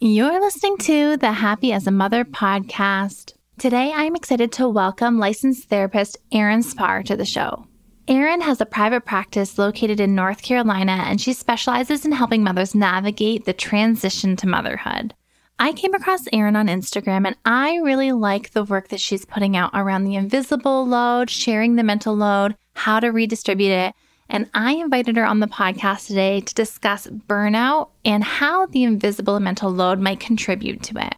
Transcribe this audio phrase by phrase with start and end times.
[0.00, 3.34] You're listening to the Happy as a Mother podcast.
[3.58, 7.66] Today, I'm excited to welcome licensed therapist Erin Spahr to the show.
[8.06, 12.76] Erin has a private practice located in North Carolina, and she specializes in helping mothers
[12.76, 15.14] navigate the transition to motherhood.
[15.58, 19.56] I came across Erin on Instagram, and I really like the work that she's putting
[19.56, 23.94] out around the invisible load, sharing the mental load, how to redistribute it,
[24.28, 29.40] and I invited her on the podcast today to discuss burnout and how the invisible
[29.40, 31.14] mental load might contribute to it.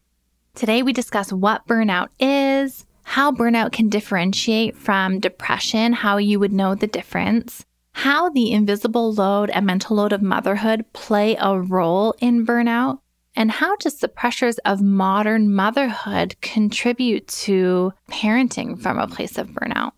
[0.55, 6.53] Today, we discuss what burnout is, how burnout can differentiate from depression, how you would
[6.53, 12.15] know the difference, how the invisible load and mental load of motherhood play a role
[12.21, 13.01] in burnout,
[13.35, 19.49] and how does the pressures of modern motherhood contribute to parenting from a place of
[19.49, 19.93] burnout.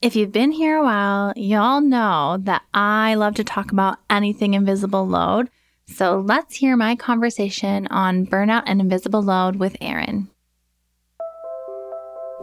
[0.00, 4.54] If you've been here a while, y'all know that I love to talk about anything
[4.54, 5.50] invisible load.
[5.88, 10.28] So let's hear my conversation on burnout and invisible load with Erin.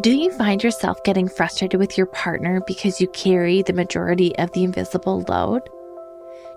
[0.02, 4.52] Do you find yourself getting frustrated with your partner because you carry the majority of
[4.52, 5.62] the invisible load?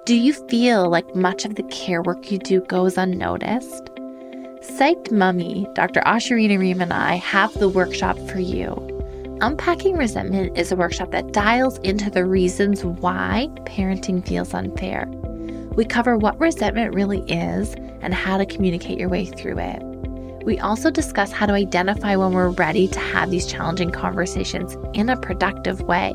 [0.05, 3.84] Do you feel like much of the care work you do goes unnoticed?
[4.62, 6.01] Psyched Mummy, Dr.
[6.01, 8.98] Ashurina Ream, and I have the workshop for you.
[9.41, 15.06] Unpacking Resentment is a workshop that dials into the reasons why parenting feels unfair.
[15.77, 19.80] We cover what resentment really is and how to communicate your way through it.
[20.45, 25.08] We also discuss how to identify when we're ready to have these challenging conversations in
[25.08, 26.14] a productive way.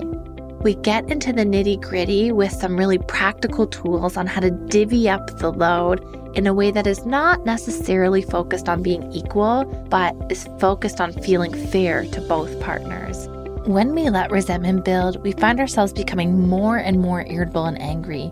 [0.63, 5.09] We get into the nitty gritty with some really practical tools on how to divvy
[5.09, 6.01] up the load
[6.37, 11.11] in a way that is not necessarily focused on being equal, but is focused on
[11.11, 13.27] feeling fair to both partners.
[13.67, 18.31] When we let resentment build, we find ourselves becoming more and more irritable and angry.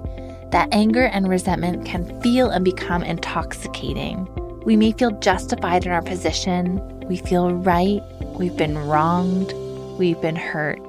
[0.51, 4.25] That anger and resentment can feel and become intoxicating.
[4.63, 6.79] We may feel justified in our position,
[7.09, 9.51] we feel right, we've been wronged,
[9.99, 10.79] we've been hurt.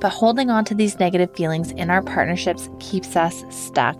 [0.00, 3.96] But holding on to these negative feelings in our partnerships keeps us stuck.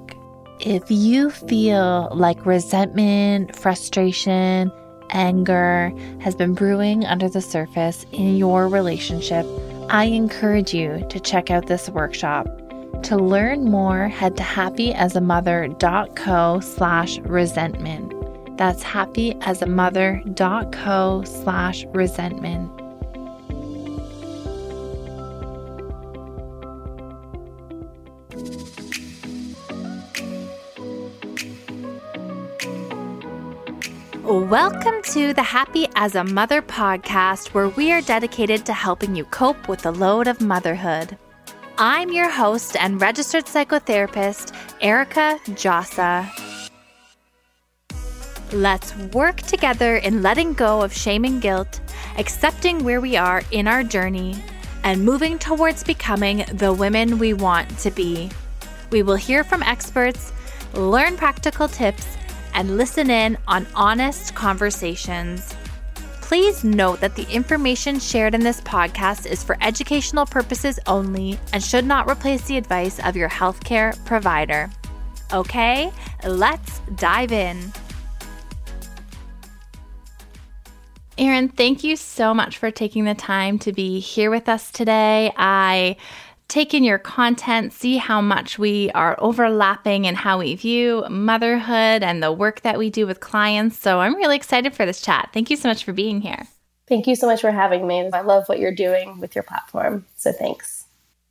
[0.60, 4.72] If you feel like resentment, frustration,
[5.10, 9.46] anger has been brewing under the surface in your relationship,
[9.88, 12.46] I encourage you to check out this workshop.
[13.04, 18.12] To learn more, head to happyasamother.co slash resentment.
[18.58, 22.87] That's happyasamother.co slash resentment.
[34.28, 39.24] Welcome to the Happy as a Mother podcast, where we are dedicated to helping you
[39.24, 41.16] cope with the load of motherhood.
[41.78, 46.28] I'm your host and registered psychotherapist, Erica Djossa.
[48.52, 51.80] Let's work together in letting go of shame and guilt,
[52.18, 54.36] accepting where we are in our journey,
[54.84, 58.28] and moving towards becoming the women we want to be.
[58.90, 60.34] We will hear from experts,
[60.74, 62.18] learn practical tips,
[62.54, 65.54] and listen in on honest conversations.
[66.20, 71.62] Please note that the information shared in this podcast is for educational purposes only and
[71.62, 74.70] should not replace the advice of your healthcare provider.
[75.32, 75.90] Okay,
[76.24, 77.72] let's dive in.
[81.18, 85.32] Erin, thank you so much for taking the time to be here with us today.
[85.36, 85.96] I
[86.48, 92.02] take in your content, see how much we are overlapping and how we view motherhood
[92.02, 93.78] and the work that we do with clients.
[93.78, 95.28] So I'm really excited for this chat.
[95.32, 96.46] Thank you so much for being here.
[96.88, 98.08] Thank you so much for having me.
[98.12, 100.06] I love what you're doing with your platform.
[100.16, 100.86] So thanks.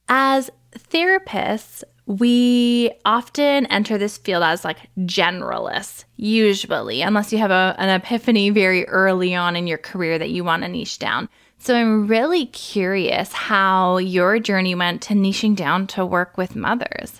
[0.07, 7.75] As therapists, we often enter this field as like generalists, usually, unless you have a,
[7.79, 11.27] an epiphany very early on in your career that you want to niche down.
[11.59, 17.19] So I'm really curious how your journey went to niching down to work with mothers.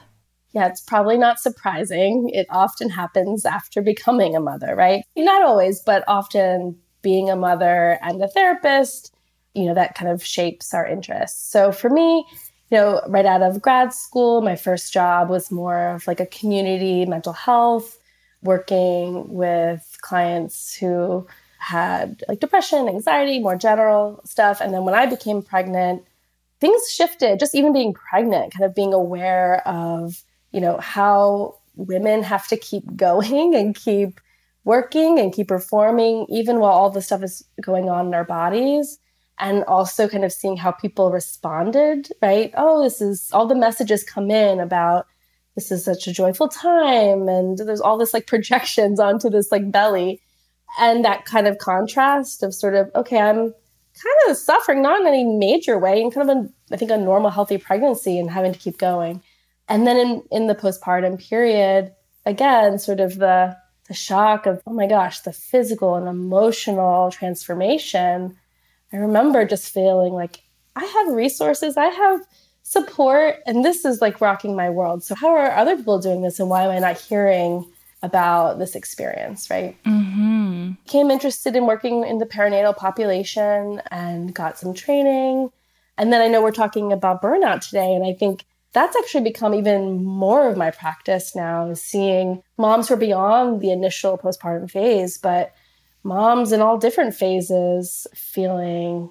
[0.53, 2.29] Yeah, it's probably not surprising.
[2.33, 5.03] It often happens after becoming a mother, right?
[5.15, 9.13] Not always, but often being a mother and a therapist,
[9.53, 11.51] you know, that kind of shapes our interests.
[11.51, 12.25] So for me,
[12.71, 16.25] you know, right out of grad school, my first job was more of like a
[16.25, 17.97] community mental health,
[18.41, 21.27] working with clients who
[21.59, 24.61] had like depression, anxiety, more general stuff.
[24.61, 26.03] And then when I became pregnant,
[26.59, 32.23] things shifted, just even being pregnant, kind of being aware of, you know, how women
[32.23, 34.19] have to keep going and keep
[34.63, 38.99] working and keep performing, even while all the stuff is going on in our bodies.
[39.39, 42.51] And also kind of seeing how people responded, right?
[42.57, 45.05] Oh, this is all the messages come in about
[45.53, 47.27] this is such a joyful time.
[47.27, 50.21] And there's all this like projections onto this like belly
[50.79, 53.53] And that kind of contrast of sort of, okay, I'm
[53.97, 56.97] kind of suffering, not in any major way, and kind of, a, I think, a
[56.97, 59.23] normal, healthy pregnancy and having to keep going.
[59.67, 61.93] And then in, in the postpartum period,
[62.25, 68.37] again, sort of the, the shock of, oh my gosh, the physical and emotional transformation.
[68.93, 70.43] I remember just feeling like
[70.75, 72.21] I have resources, I have
[72.63, 75.03] support, and this is like rocking my world.
[75.03, 77.65] So, how are other people doing this, and why am I not hearing
[78.03, 79.81] about this experience, right?
[79.83, 80.71] Mm-hmm.
[80.85, 85.51] Became interested in working in the perinatal population and got some training.
[85.97, 89.55] And then I know we're talking about burnout today, and I think that's actually become
[89.55, 95.17] even more of my practice now, seeing moms who are beyond the initial postpartum phase,
[95.17, 95.53] but
[96.03, 99.09] moms in all different phases feeling,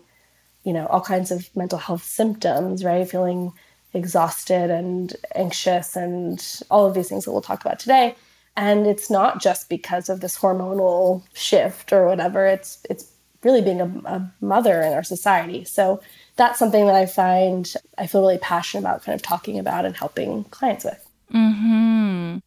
[0.63, 3.11] you know, all kinds of mental health symptoms, right?
[3.11, 3.53] Feeling
[3.93, 8.15] exhausted and anxious and all of these things that we'll talk about today
[8.57, 12.47] and it's not just because of this hormonal shift or whatever.
[12.47, 13.13] It's it's
[13.43, 15.65] really being a, a, mother in our society.
[15.65, 16.01] So
[16.37, 19.97] that's something that i find i feel really passionate about kind of talking about and
[19.97, 21.09] helping clients with.
[21.31, 22.39] Hmm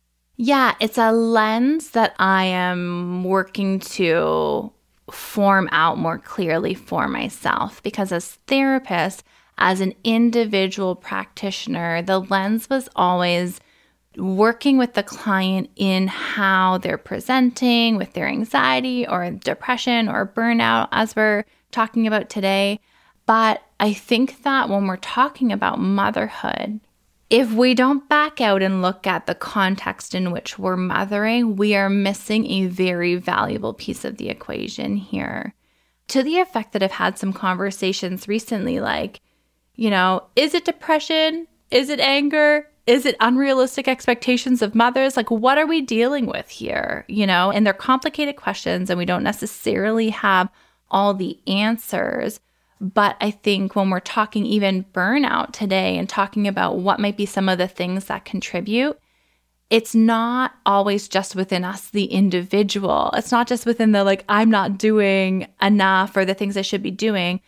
[0.42, 4.72] yeah it's a lens that i am working to
[5.12, 9.22] form out more clearly for myself because as therapists
[9.58, 13.60] as an individual practitioner the lens was always
[14.20, 20.90] working with the client in how they're presenting with their anxiety or depression or burnout,
[20.92, 22.80] as we're talking about today.
[23.26, 26.80] But I think that when we're talking about motherhood,
[27.30, 31.76] if we don't back out and look at the context in which we're mothering, we
[31.76, 35.54] are missing a very valuable piece of the equation here.
[36.08, 39.22] To the effect that I've had some conversations recently, like,
[39.76, 41.46] you know, is it depression?
[41.70, 42.68] Is it anger?
[42.90, 45.16] Is it unrealistic expectations of mothers?
[45.16, 47.06] Like, what are we dealing with here?
[47.08, 50.50] You know, and they're complicated questions, and we don't necessarily have
[50.90, 52.40] all the answers.
[52.82, 57.28] But I think when we're talking even burnout today and talking about what might be
[57.28, 59.00] some of the things that contribute,
[59.70, 63.12] it's not always just within us, the individual.
[63.14, 66.82] It's not just within the like, I'm not doing enough or the things I should
[66.82, 67.42] be doing.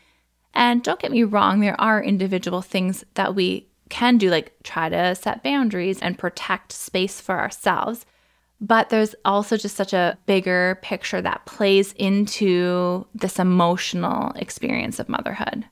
[0.54, 4.90] And don't get me wrong, there are individual things that we can do, like try
[4.90, 8.06] to set boundaries and protect space for ourselves.
[8.60, 15.10] But there's also just such a bigger picture that plays into this emotional experience of
[15.10, 15.66] motherhood.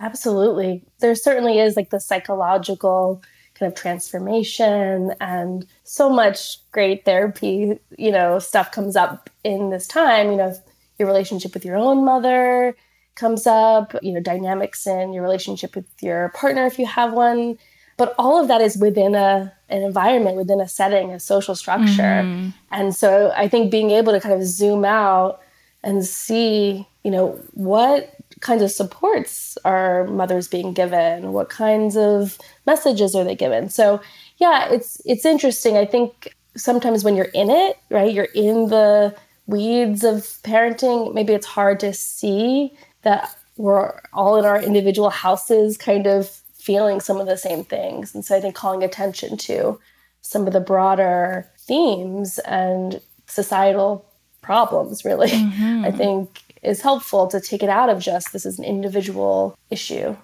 [0.00, 0.84] Absolutely.
[1.00, 3.22] There certainly is like the psychological
[3.54, 9.86] kind of transformation and so much great therapy, you know, stuff comes up in this
[9.86, 10.54] time, you know,
[10.98, 12.76] your relationship with your own mother,
[13.14, 17.58] comes up, you know, dynamics in your relationship with your partner if you have one.
[17.96, 22.22] But all of that is within a an environment, within a setting, a social structure.
[22.22, 22.50] Mm-hmm.
[22.70, 25.40] And so I think being able to kind of zoom out
[25.82, 31.32] and see, you know, what kinds of supports are mothers being given?
[31.32, 33.68] What kinds of messages are they given?
[33.68, 34.00] So
[34.38, 35.76] yeah, it's it's interesting.
[35.76, 39.14] I think sometimes when you're in it, right, you're in the
[39.46, 42.72] weeds of parenting, maybe it's hard to see
[43.04, 48.14] that we're all in our individual houses kind of feeling some of the same things.
[48.14, 49.78] And so I think calling attention to
[50.24, 54.04] some of the broader themes and societal
[54.42, 55.84] problems really mm-hmm.
[55.84, 60.14] i think is helpful to take it out of just this is an individual issue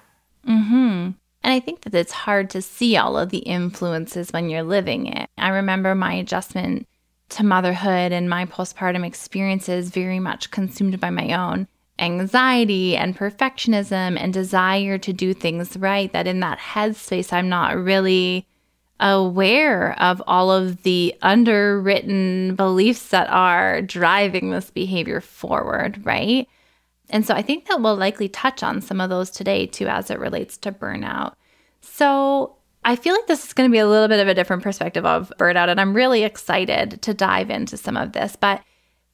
[0.46, 0.74] mm-hmm.
[0.74, 5.06] and i think that it's hard to see all of the influences when you're living
[5.06, 6.86] it i remember my adjustment
[7.30, 11.66] to motherhood and my postpartum experiences very much consumed by my own
[12.00, 17.76] anxiety and perfectionism and desire to do things right, that in that headspace, I'm not
[17.76, 18.46] really
[18.98, 26.46] aware of all of the underwritten beliefs that are driving this behavior forward, right?
[27.08, 30.10] And so I think that we'll likely touch on some of those today too as
[30.10, 31.34] it relates to burnout.
[31.80, 34.62] So I feel like this is going to be a little bit of a different
[34.62, 38.36] perspective of burnout, and I'm really excited to dive into some of this.
[38.36, 38.62] But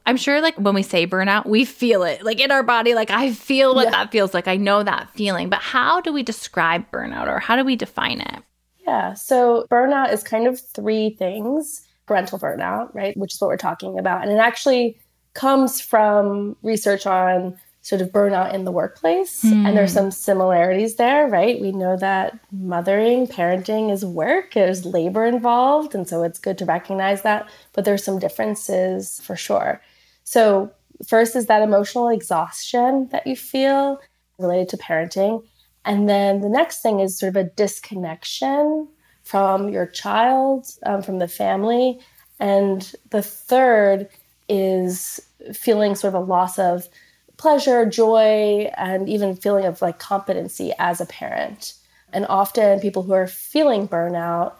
[0.06, 2.94] I'm sure like when we say burnout, we feel it like in our body.
[2.94, 3.90] Like I feel what yeah.
[3.90, 4.48] that feels like.
[4.48, 5.48] I know that feeling.
[5.48, 8.42] But how do we describe burnout or how do we define it?
[8.86, 9.14] Yeah.
[9.14, 13.16] So burnout is kind of three things parental burnout, right?
[13.16, 14.22] Which is what we're talking about.
[14.22, 14.96] And it actually
[15.34, 19.44] comes from research on sort of burnout in the workplace.
[19.44, 19.66] Mm.
[19.66, 19.98] And there's hmm.
[19.98, 21.60] some similarities there, right?
[21.60, 25.94] We know that mothering, parenting is work, there's labor involved.
[25.94, 27.48] And so it's good to recognize that.
[27.75, 29.80] But there's some differences for sure.
[30.26, 30.73] So,
[31.06, 34.00] first is that emotional exhaustion that you feel
[34.38, 35.45] related to parenting.
[35.85, 38.88] And then the next thing is sort of a disconnection
[39.23, 42.00] from your child, um, from the family.
[42.40, 44.09] And the third
[44.49, 45.21] is
[45.54, 46.88] feeling sort of a loss of
[47.37, 51.75] pleasure, joy, and even feeling of like competency as a parent.
[52.12, 54.54] And often people who are feeling burnout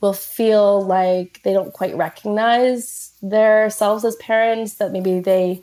[0.00, 5.62] will feel like they don't quite recognize themselves as parents, that maybe they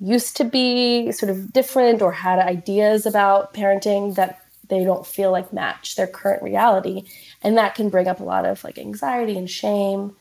[0.00, 5.32] used to be sort of different or had ideas about parenting that they don't feel
[5.32, 7.02] like match their current reality.
[7.42, 10.14] And that can bring up a lot of like anxiety and shame,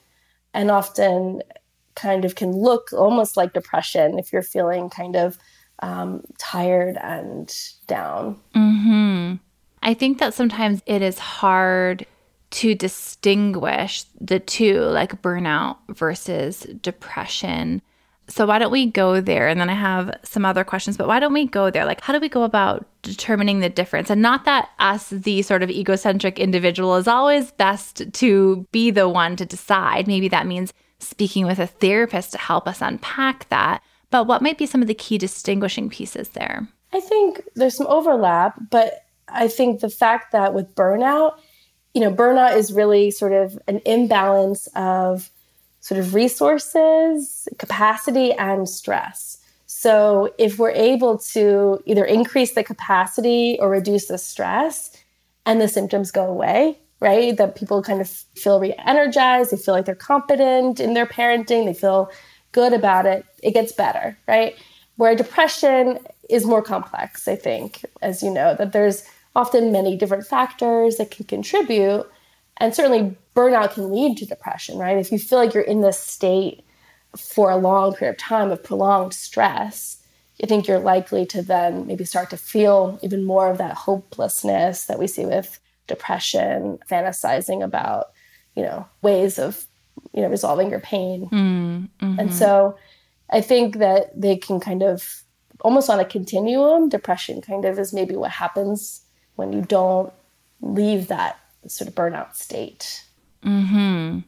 [0.54, 1.44] and often
[1.96, 5.38] kind of can look almost like depression if you're feeling kind of
[5.80, 7.54] um, tired and
[7.88, 8.40] down.
[8.56, 9.36] Mm-hmm.
[9.84, 12.06] I think that sometimes it is hard
[12.50, 17.82] to distinguish the two, like burnout versus depression.
[18.30, 19.48] So, why don't we go there?
[19.48, 21.86] And then I have some other questions, but why don't we go there?
[21.86, 24.10] Like, how do we go about determining the difference?
[24.10, 29.08] And not that us, the sort of egocentric individual, is always best to be the
[29.08, 30.08] one to decide.
[30.08, 33.82] Maybe that means speaking with a therapist to help us unpack that.
[34.10, 36.68] But what might be some of the key distinguishing pieces there?
[36.94, 41.40] I think there's some overlap, but I think the fact that with burnout,
[41.98, 45.32] you know, burnout is really sort of an imbalance of
[45.80, 49.40] sort of resources, capacity, and stress.
[49.66, 54.96] So if we're able to either increase the capacity or reduce the stress
[55.48, 57.36] and the symptoms go away, right?
[57.36, 61.66] That people kind of feel re energized, they feel like they're competent in their parenting,
[61.66, 62.12] they feel
[62.52, 64.54] good about it, it gets better, right?
[64.98, 65.98] Where depression
[66.30, 69.04] is more complex, I think, as you know, that there's
[69.38, 72.10] often many different factors that can contribute.
[72.58, 74.98] And certainly burnout can lead to depression, right?
[74.98, 76.66] If you feel like you're in this state
[77.16, 80.04] for a long period of time of prolonged stress,
[80.44, 84.86] I think you're likely to then maybe start to feel even more of that hopelessness
[84.86, 88.08] that we see with depression, fantasizing about,
[88.56, 89.68] you know, ways of
[90.14, 92.78] you know resolving your pain mm, hmm and so
[93.32, 95.24] i think that they can kind of
[95.62, 99.02] almost on a continuum depression kind of is maybe what happens
[99.38, 100.12] when you don't
[100.62, 103.04] leave that sort of burnout state
[103.42, 104.20] hmm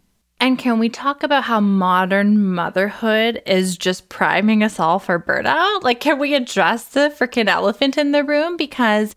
[0.42, 5.84] and can we talk about how modern motherhood is just priming us all for burnout?
[5.84, 8.56] Like, can we address the freaking elephant in the room?
[8.56, 9.16] Because,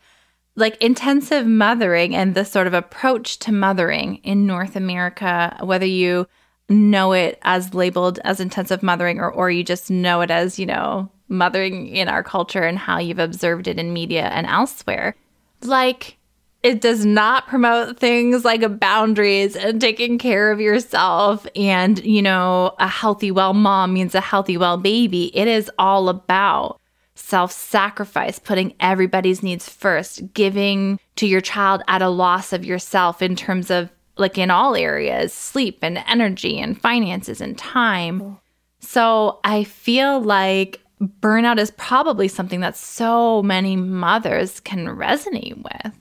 [0.57, 6.27] like, intensive mothering and the sort of approach to mothering in North America, whether you
[6.69, 10.67] know it as labeled as intensive mothering or, or you just know it as, you
[10.67, 15.15] know, mothering in our culture and how you've observed it in media and elsewhere.
[15.65, 16.19] Like,
[16.63, 22.75] it does not promote things like boundaries and taking care of yourself and, you know,
[22.79, 25.37] a healthy, well mom means a healthy, well baby.
[25.37, 26.81] It is all about
[27.15, 33.23] self sacrifice, putting everybody's needs first, giving to your child at a loss of yourself
[33.23, 38.39] in terms of like in all areas sleep and energy and finances and time.
[38.81, 45.95] So I feel like burnout is probably something that so many mothers can resonate with.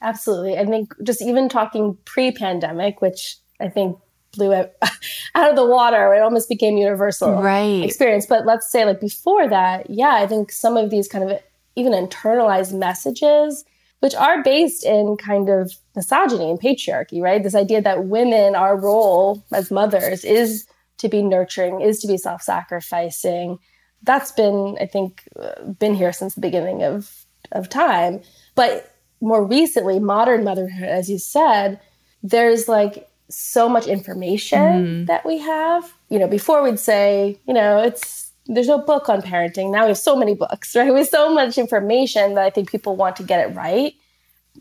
[0.00, 0.58] Absolutely.
[0.58, 3.98] I think just even talking pre pandemic, which I think
[4.32, 4.76] blew it
[5.34, 7.82] out of the water, it almost became universal right.
[7.82, 8.26] experience.
[8.26, 11.40] But let's say, like before that, yeah, I think some of these kind of
[11.74, 13.64] even internalized messages
[14.00, 17.42] which are based in kind of misogyny and patriarchy, right?
[17.42, 20.66] This idea that women, our role as mothers is
[20.98, 23.58] to be nurturing, is to be self sacrificing.
[24.02, 27.10] That's been, I think, uh, been here since the beginning of,
[27.52, 28.20] of time.
[28.54, 31.80] But more recently, modern motherhood, as you said,
[32.22, 35.06] there's like so much information mm.
[35.06, 35.92] that we have.
[36.08, 39.72] You know, before we'd say, you know, it's there's no book on parenting.
[39.72, 40.92] Now we have so many books, right?
[40.92, 43.94] We have so much information that I think people want to get it right.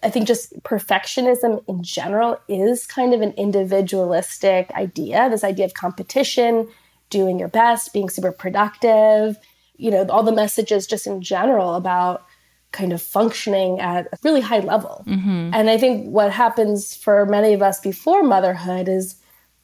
[0.03, 5.29] I think just perfectionism in general is kind of an individualistic idea.
[5.29, 6.67] This idea of competition,
[7.09, 9.37] doing your best, being super productive,
[9.77, 12.25] you know, all the messages just in general about
[12.71, 15.03] kind of functioning at a really high level.
[15.07, 15.51] Mm-hmm.
[15.53, 19.15] And I think what happens for many of us before motherhood is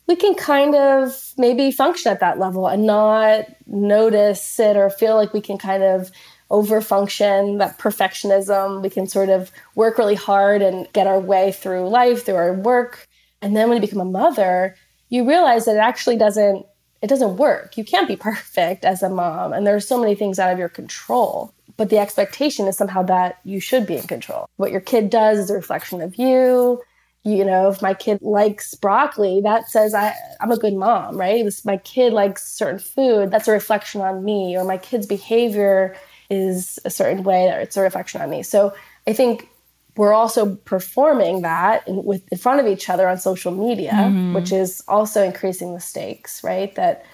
[0.07, 5.15] we can kind of maybe function at that level and not notice it or feel
[5.15, 6.11] like we can kind of
[6.49, 11.87] overfunction that perfectionism we can sort of work really hard and get our way through
[11.87, 13.07] life through our work
[13.41, 14.75] and then when you become a mother
[15.07, 16.65] you realize that it actually doesn't
[17.01, 20.15] it doesn't work you can't be perfect as a mom and there are so many
[20.15, 24.07] things out of your control but the expectation is somehow that you should be in
[24.07, 26.81] control what your kid does is a reflection of you
[27.23, 31.45] you know, if my kid likes broccoli, that says I, I'm a good mom, right?
[31.45, 35.95] If my kid likes certain food, that's a reflection on me, or my kid's behavior
[36.31, 38.41] is a certain way, that it's a reflection on me.
[38.41, 38.73] So
[39.05, 39.49] I think
[39.97, 44.33] we're also performing that in, with in front of each other on social media, mm-hmm.
[44.33, 46.73] which is also increasing the stakes, right?
[46.75, 47.05] That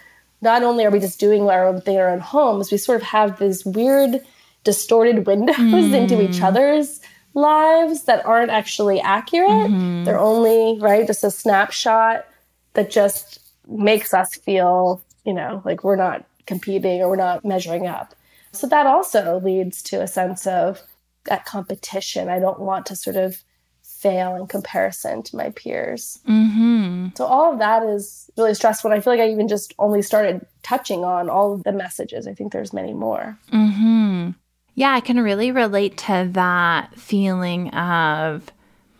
[0.42, 3.02] not only are we just doing our own thing in our own homes, we sort
[3.02, 4.20] of have these weird,
[4.64, 5.94] distorted windows mm.
[5.94, 7.00] into each other's
[7.34, 9.50] lives that aren't actually accurate.
[9.50, 10.04] Mm-hmm.
[10.04, 12.26] They're only, right, just a snapshot
[12.74, 17.88] that just makes us feel, you know, like we're not competing or we're not measuring
[17.88, 18.16] up.
[18.52, 20.82] So that also leads to a sense of
[21.28, 22.30] that competition.
[22.30, 23.44] I don't want to sort of
[23.84, 26.20] fail in comparison to my peers.
[26.28, 27.10] Mm-hmm.
[27.16, 28.92] So all of that is really stressful.
[28.92, 32.28] And I feel like I even just only started touching on all of the messages.
[32.28, 33.38] I think there's many more.
[33.52, 34.32] Mm-hmm.
[34.76, 38.52] Yeah, I can really relate to that feeling of.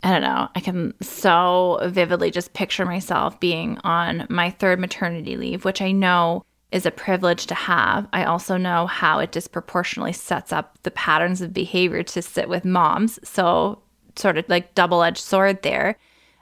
[0.04, 0.48] I don't know.
[0.56, 5.92] I can so vividly just picture myself being on my third maternity leave, which I
[5.92, 8.08] know is a privilege to have.
[8.12, 12.66] I also know how it disproportionately sets up the patterns of behavior to sit with
[12.66, 13.20] moms.
[13.28, 13.82] So
[14.16, 15.98] sort of like double edged sword there.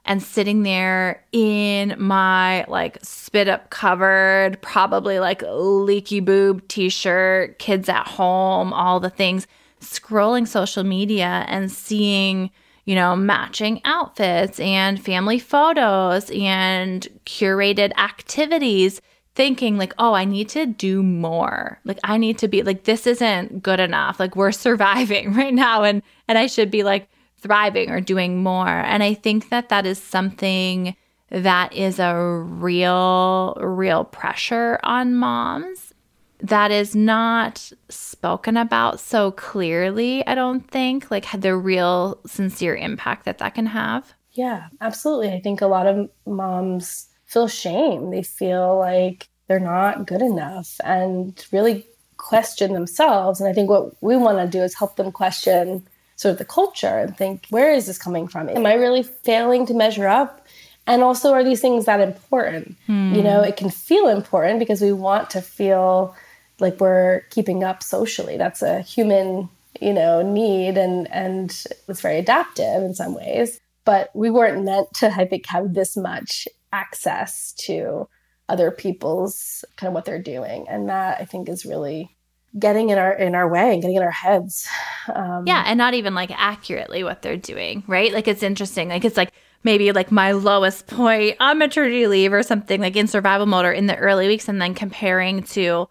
[0.08, 7.58] And sitting there in my like spit up covered, probably like leaky boob t shirt,
[7.58, 9.48] kids at home, all the things,
[9.82, 12.51] scrolling social media and seeing,
[12.86, 19.01] you know, matching outfits and family photos and curated activities
[19.36, 23.06] thinking like oh i need to do more like i need to be like this
[23.06, 27.10] isn't good enough like we're surviving right now and and i should be like
[27.46, 28.68] thriving or doing more.
[28.68, 30.96] And I think that that is something
[31.30, 35.94] that is a real, real pressure on moms
[36.39, 43.25] that is not spoken about so clearly, I don't think, like the real sincere impact
[43.25, 44.13] that that can have.
[44.32, 45.30] Yeah, absolutely.
[45.32, 48.12] I think a lot of moms feel shame.
[48.12, 51.86] They feel like they're not good enough and really
[52.17, 53.39] question themselves.
[53.39, 56.46] And I think what we want to do is help them question sort of the
[56.46, 58.50] culture and think, where is this coming from?
[58.50, 60.46] Am I really failing to measure up?
[60.88, 62.77] And also, are these things that important?
[62.86, 63.13] Hmm.
[63.15, 66.15] You know, it can feel important because we want to feel
[66.60, 68.38] like we're keeping up socially.
[68.38, 69.50] That's a human,
[69.82, 71.50] you know, need and and
[71.88, 73.60] it's very adaptive in some ways.
[73.84, 78.07] But we weren't meant to, I think, have this much access to
[78.49, 80.65] other people's kind of what they're doing.
[80.69, 82.15] And that I think is really
[82.57, 84.67] getting in our in our way and getting in our heads.
[85.13, 88.13] Um, yeah, and not even like accurately what they're doing, right?
[88.13, 88.89] Like it's interesting.
[88.89, 89.31] Like it's like
[89.63, 93.71] maybe like my lowest point on maternity leave or something like in survival mode or
[93.71, 95.88] in the early weeks, and then comparing to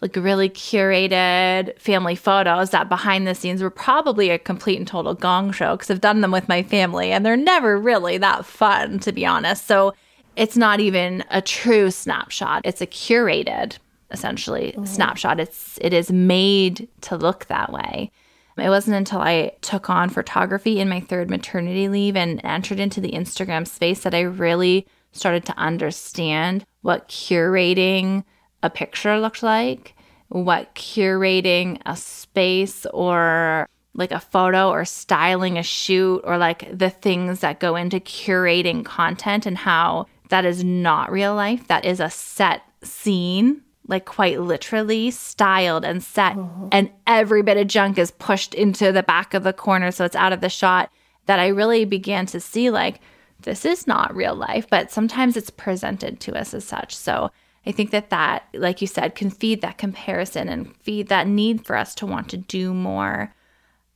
[0.00, 5.14] like really curated family photos that behind the scenes were probably a complete and total
[5.14, 9.00] gong show because I've done them with my family and they're never really that fun
[9.00, 9.66] to be honest.
[9.66, 9.94] So
[10.38, 12.62] it's not even a true snapshot.
[12.64, 13.76] It's a curated
[14.10, 14.84] essentially mm-hmm.
[14.84, 15.40] snapshot.
[15.40, 18.10] It's it is made to look that way.
[18.56, 23.00] It wasn't until I took on photography in my third maternity leave and entered into
[23.00, 28.24] the Instagram space that I really started to understand what curating
[28.62, 29.94] a picture looked like,
[30.28, 36.90] what curating a space or like a photo or styling a shoot or like the
[36.90, 41.66] things that go into curating content and how that is not real life.
[41.68, 46.68] That is a set scene like quite literally styled and set mm-hmm.
[46.70, 50.14] and every bit of junk is pushed into the back of the corner so it's
[50.14, 50.92] out of the shot
[51.26, 53.00] that I really began to see like
[53.42, 57.30] this is not real life but sometimes it's presented to us as such so
[57.66, 61.66] I think that that like you said can feed that comparison and feed that need
[61.66, 63.34] for us to want to do more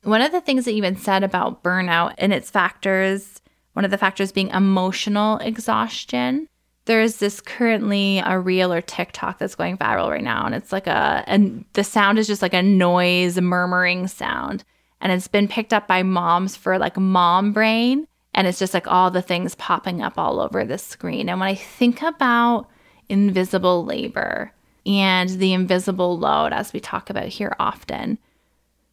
[0.03, 3.42] one of the things that you even said about burnout and its factors
[3.73, 6.49] one of the factors being emotional exhaustion.
[6.85, 10.87] There's this currently a reel or TikTok that's going viral right now, and it's like
[10.87, 14.65] a and the sound is just like a noise murmuring sound,
[15.01, 18.89] and it's been picked up by moms for like mom brain, and it's just like
[18.89, 21.29] all the things popping up all over the screen.
[21.29, 22.69] And when I think about
[23.09, 24.53] invisible labor
[24.85, 28.19] and the invisible load, as we talk about here often,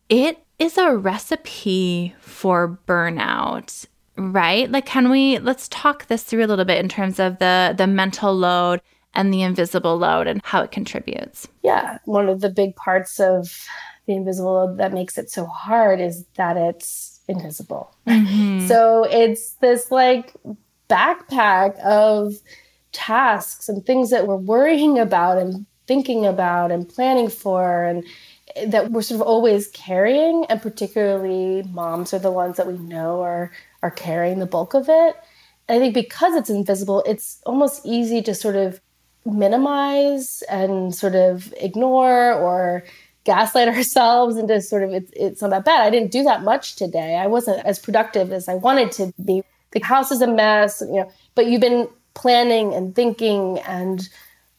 [0.09, 3.87] it is a recipe for burnout
[4.19, 4.69] right?
[4.69, 7.87] Like can we let's talk this through a little bit in terms of the the
[7.87, 8.81] mental load
[9.13, 11.47] and the invisible load and how it contributes.
[11.63, 13.65] Yeah, one of the big parts of
[14.05, 17.95] the invisible load that makes it so hard is that it's invisible.
[18.07, 18.67] Mm-hmm.
[18.67, 20.33] So it's this like
[20.89, 22.35] backpack of
[22.91, 28.03] tasks and things that we're worrying about and thinking about and planning for and
[28.65, 33.21] that we're sort of always carrying and particularly moms are the ones that we know
[33.21, 33.51] are
[33.81, 35.15] are carrying the bulk of it.
[35.67, 38.81] And I think because it's invisible, it's almost easy to sort of
[39.25, 42.83] minimize and sort of ignore or
[43.23, 45.81] gaslight ourselves into sort of it's, it's not that bad.
[45.81, 47.15] I didn't do that much today.
[47.15, 49.43] I wasn't as productive as I wanted to be.
[49.71, 54.09] The house is a mess, you know, but you've been planning and thinking and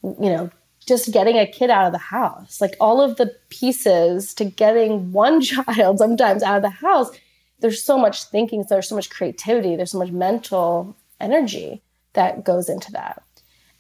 [0.02, 0.50] you know
[0.86, 2.60] just getting a kid out of the house.
[2.60, 7.10] Like all of the pieces to getting one child sometimes out of the house,
[7.60, 11.82] there's so much thinking, there's so much creativity, there's so much mental energy
[12.14, 13.22] that goes into that.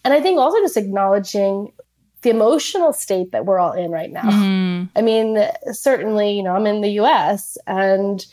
[0.04, 1.72] And I think also just acknowledging
[2.22, 4.22] the emotional state that we're all in right now.
[4.22, 4.90] Mm.
[4.94, 8.24] I mean, certainly, you know, I'm in the US and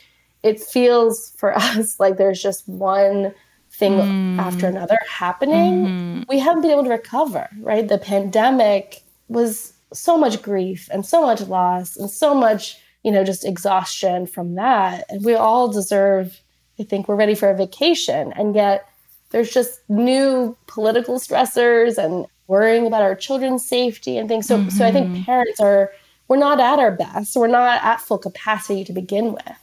[0.44, 3.34] it feels for us like there's just one
[3.72, 4.40] thing mm.
[4.40, 5.86] after another happening.
[5.86, 6.22] Mm-hmm.
[6.30, 7.88] We haven't been able to recover, right?
[7.88, 12.78] The pandemic was so much grief and so much loss and so much,
[13.08, 15.06] you know, just exhaustion from that.
[15.08, 16.42] And we all deserve,
[16.78, 18.34] I think we're ready for a vacation.
[18.34, 18.86] And yet
[19.30, 24.46] there's just new political stressors and worrying about our children's safety and things.
[24.46, 24.68] So, mm-hmm.
[24.72, 25.24] so I think mm-hmm.
[25.24, 25.94] parents are,
[26.28, 27.38] we're not at our best.
[27.38, 29.58] We're not at full capacity to begin with.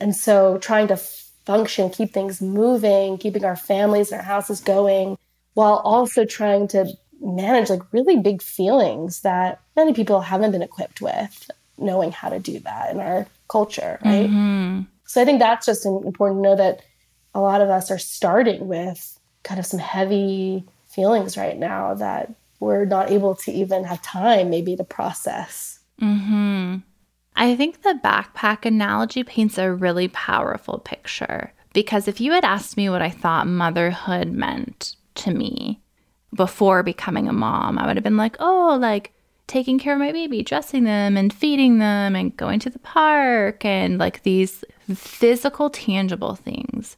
[0.00, 5.16] And so trying to function, keep things moving, keeping our families and our houses going,
[5.54, 11.00] while also trying to manage like really big feelings that many people haven't been equipped
[11.00, 14.28] with, knowing how to do that in our culture, right?
[14.28, 14.82] Mm-hmm.
[15.06, 16.82] So I think that's just important to know that
[17.34, 22.32] a lot of us are starting with kind of some heavy feelings right now that
[22.58, 25.80] we're not able to even have time maybe to process.
[26.00, 26.76] Mm-hmm.
[27.36, 32.76] I think the backpack analogy paints a really powerful picture because if you had asked
[32.76, 35.80] me what I thought motherhood meant to me
[36.34, 39.12] before becoming a mom, I would have been like, oh, like
[39.50, 43.64] taking care of my baby, dressing them and feeding them and going to the park
[43.64, 46.96] and like these physical, tangible things.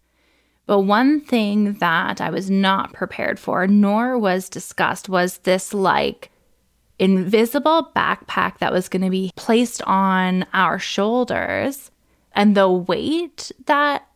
[0.67, 6.31] But one thing that I was not prepared for, nor was discussed, was this like
[6.99, 11.91] invisible backpack that was going to be placed on our shoulders
[12.33, 14.07] and the weight that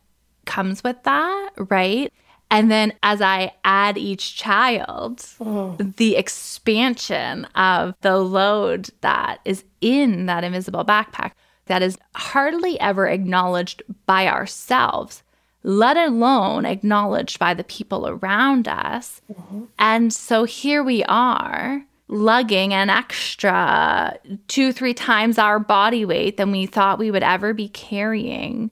[0.45, 2.13] comes with that, right?
[2.49, 5.95] And then as I add each child, mm.
[5.97, 11.31] the expansion of the load that is in that invisible backpack
[11.65, 15.23] that is hardly ever acknowledged by ourselves,
[15.63, 19.21] let alone acknowledged by the people around us.
[19.31, 19.63] Mm-hmm.
[19.77, 26.51] And so here we are lugging an extra two, three times our body weight than
[26.51, 28.71] we thought we would ever be carrying.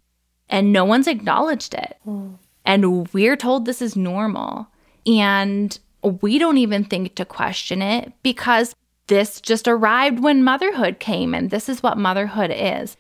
[0.50, 1.98] And no one's acknowledged it.
[2.08, 2.38] Mm.
[2.66, 4.68] And we're told this is normal.
[5.06, 5.78] And
[6.22, 8.76] we don't even think to question it because
[9.08, 12.98] this just arrived when motherhood came, and this is what motherhood is.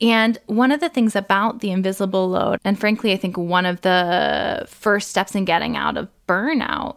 [0.00, 3.80] And one of the things about the invisible load, and frankly, I think one of
[3.82, 6.96] the first steps in getting out of burnout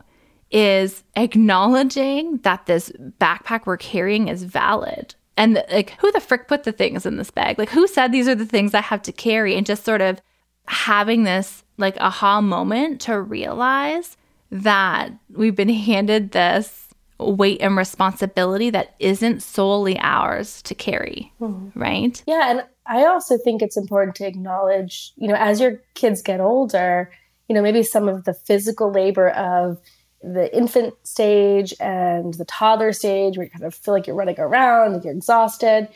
[0.52, 5.16] is acknowledging that this backpack we're carrying is valid.
[5.36, 7.58] And like, who the frick put the things in this bag?
[7.58, 9.56] Like, who said these are the things I have to carry?
[9.56, 10.22] And just sort of
[10.68, 14.18] having this like aha moment to realize
[14.52, 21.32] that we've been handed this weight and responsibility that isn't solely ours to carry.
[21.40, 21.80] Mm-hmm.
[21.80, 22.24] Right.
[22.28, 22.50] Yeah.
[22.50, 27.12] And I also think it's important to acknowledge, you know, as your kids get older,
[27.48, 29.80] you know, maybe some of the physical labor of
[30.22, 34.40] the infant stage and the toddler stage where you kind of feel like you're running
[34.40, 35.88] around, like you're exhausted.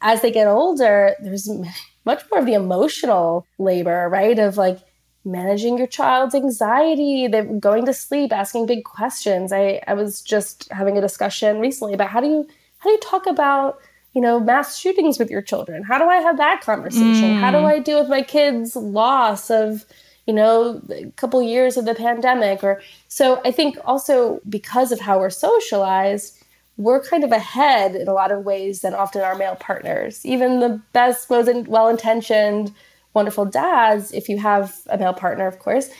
[0.00, 1.48] As they get older, there's
[2.04, 4.38] much more of the emotional labor, right?
[4.38, 4.78] Of like
[5.24, 9.52] managing your child's anxiety, they're going to sleep, asking big questions.
[9.52, 13.00] I, I was just having a discussion recently about how do you how do you
[13.00, 13.78] talk about
[14.14, 15.84] you know mass shootings with your children?
[15.84, 17.36] How do I have that conversation?
[17.36, 17.40] Mm.
[17.40, 17.66] How do mm.
[17.66, 19.86] I deal with my kids' loss of
[20.26, 25.00] you know, a couple years of the pandemic or so I think also because of
[25.00, 26.38] how we're socialized,
[26.76, 30.24] we're kind of ahead in a lot of ways than often our male partners.
[30.24, 32.72] Even the best, most well-intentioned,
[33.14, 35.90] wonderful dads, if you have a male partner, of course,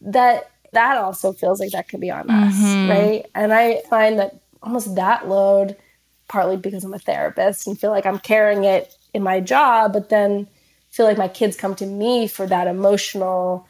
[0.00, 2.90] that that also feels like that could be on us, mm-hmm.
[2.90, 3.26] right?
[3.34, 5.76] And I find that almost that load,
[6.28, 10.08] partly because I'm a therapist and feel like I'm carrying it in my job, but
[10.08, 10.48] then
[10.90, 13.66] feel like my kids come to me for that emotional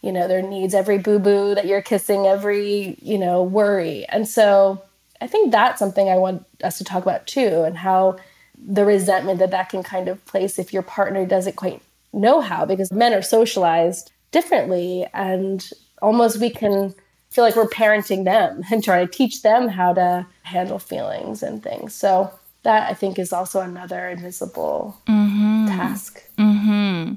[0.00, 4.28] you know their needs every boo boo that you're kissing every you know worry and
[4.28, 4.82] so
[5.20, 8.16] i think that's something i want us to talk about too and how
[8.56, 12.64] the resentment that that can kind of place if your partner doesn't quite know how
[12.64, 16.94] because men are socialized differently and almost we can
[17.30, 21.62] feel like we're parenting them and trying to teach them how to handle feelings and
[21.62, 25.66] things so that I think is also another invisible mm-hmm.
[25.66, 26.22] task.
[26.36, 27.14] Mm-hmm.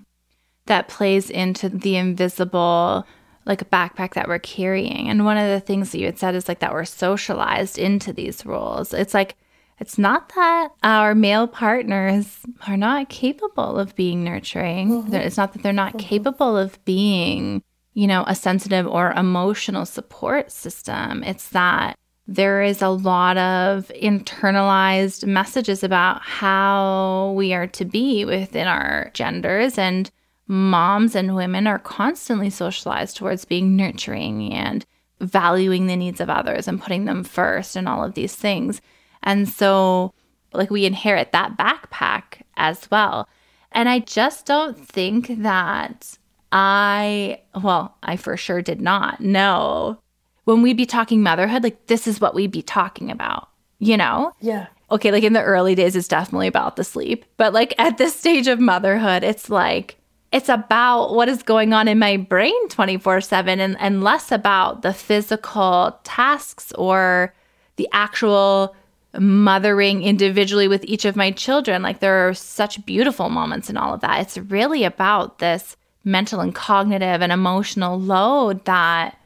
[0.67, 3.05] That plays into the invisible
[3.45, 5.09] like a backpack that we're carrying.
[5.09, 8.13] And one of the things that you had said is like that we're socialized into
[8.13, 8.93] these roles.
[8.93, 9.35] It's like
[9.81, 14.89] it's not that our male partners are not capable of being nurturing.
[14.89, 15.15] Mm-hmm.
[15.15, 16.07] It's not that they're not mm-hmm.
[16.07, 17.63] capable of being,
[17.95, 21.23] you know, a sensitive or emotional support system.
[21.23, 28.23] It's that there is a lot of internalized messages about how we are to be
[28.23, 30.11] within our genders and
[30.45, 34.85] moms and women are constantly socialized towards being nurturing and
[35.21, 38.79] valuing the needs of others and putting them first and all of these things.
[39.23, 40.13] And so
[40.53, 43.27] like we inherit that backpack as well.
[43.71, 46.17] And I just don't think that
[46.51, 49.99] I, well, I for sure did not know
[50.43, 54.33] when we'd be talking motherhood, like this is what we'd be talking about, you know?
[54.41, 54.67] Yeah.
[54.89, 57.23] Okay, like in the early days, it's definitely about the sleep.
[57.37, 59.97] But like at this stage of motherhood, it's like,
[60.33, 64.81] it's about what is going on in my brain 24 7 and, and less about
[64.81, 67.33] the physical tasks or
[67.77, 68.75] the actual
[69.19, 71.81] mothering individually with each of my children.
[71.81, 74.21] Like there are such beautiful moments in all of that.
[74.21, 79.17] It's really about this mental and cognitive and emotional load that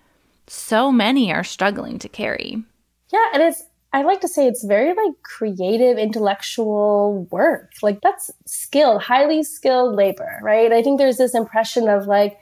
[0.48, 2.63] so many are struggling to carry.
[3.12, 7.71] Yeah, and it's I like to say it's very like creative intellectual work.
[7.82, 10.74] Like that's skilled, highly skilled labor, right?
[10.74, 12.38] I think there's this impression of like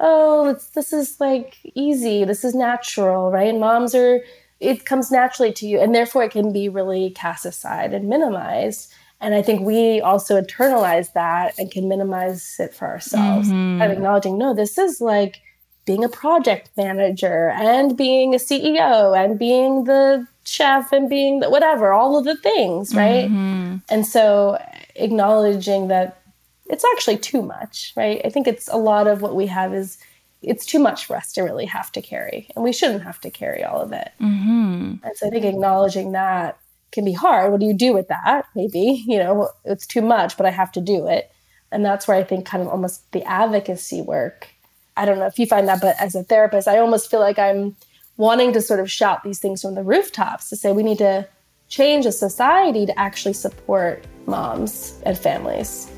[0.00, 3.48] oh, this is like easy, this is natural, right?
[3.48, 4.20] And moms are
[4.60, 8.92] it comes naturally to you and therefore it can be really cast aside and minimized
[9.20, 13.82] and i think we also internalize that and can minimize it for ourselves mm-hmm.
[13.82, 15.40] of acknowledging no this is like
[15.84, 21.50] being a project manager and being a ceo and being the chef and being the
[21.50, 23.76] whatever all of the things right mm-hmm.
[23.88, 24.60] and so
[24.94, 26.22] acknowledging that
[26.66, 29.98] it's actually too much right i think it's a lot of what we have is
[30.42, 33.30] it's too much for us to really have to carry, and we shouldn't have to
[33.30, 34.12] carry all of it.
[34.20, 35.04] Mm-hmm.
[35.04, 36.58] And so I think acknowledging that
[36.92, 37.50] can be hard.
[37.50, 38.46] What do you do with that?
[38.54, 41.30] Maybe you know it's too much, but I have to do it,
[41.72, 44.48] and that's where I think kind of almost the advocacy work.
[44.96, 47.38] I don't know if you find that, but as a therapist, I almost feel like
[47.38, 47.76] I'm
[48.16, 51.28] wanting to sort of shout these things from the rooftops to say we need to
[51.68, 55.90] change a society to actually support moms and families.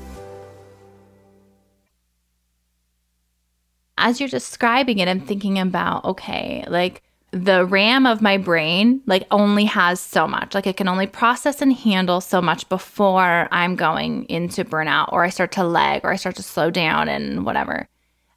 [3.99, 9.27] As you're describing it, I'm thinking about, okay, like the RAM of my brain like
[9.29, 10.55] only has so much.
[10.55, 15.23] Like it can only process and handle so much before I'm going into burnout or
[15.23, 17.87] I start to lag or I start to slow down and whatever.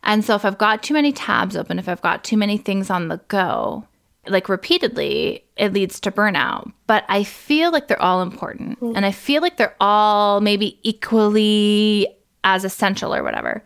[0.02, 2.90] And so if I've got too many tabs open, if I've got too many things
[2.90, 3.86] on the go,
[4.26, 6.72] like repeatedly, it leads to burnout.
[6.86, 8.80] But I feel like they're all important.
[8.80, 8.96] Mm.
[8.96, 12.08] And I feel like they're all maybe equally
[12.44, 13.62] as essential or whatever.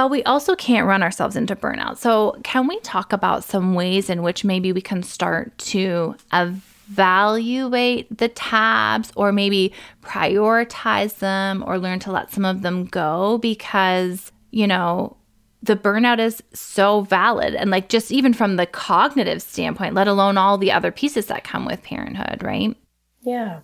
[0.00, 1.98] But we also can't run ourselves into burnout.
[1.98, 8.16] So, can we talk about some ways in which maybe we can start to evaluate
[8.16, 13.36] the tabs or maybe prioritize them or learn to let some of them go?
[13.36, 15.18] Because, you know,
[15.62, 17.54] the burnout is so valid.
[17.54, 21.44] And, like, just even from the cognitive standpoint, let alone all the other pieces that
[21.44, 22.74] come with parenthood, right?
[23.20, 23.60] Yeah.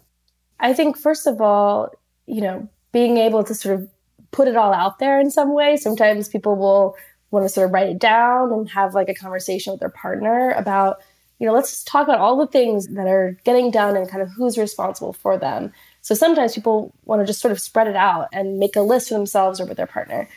[0.60, 1.94] I think, first of all,
[2.26, 3.88] you know, being able to sort of
[4.36, 5.78] put it all out there in some way.
[5.78, 6.94] Sometimes people will
[7.30, 10.50] want to sort of write it down and have like a conversation with their partner
[10.50, 11.00] about,
[11.38, 14.30] you know, let's talk about all the things that are getting done and kind of
[14.30, 15.72] who's responsible for them.
[16.02, 19.08] So sometimes people want to just sort of spread it out and make a list
[19.08, 20.28] for themselves or with their partner.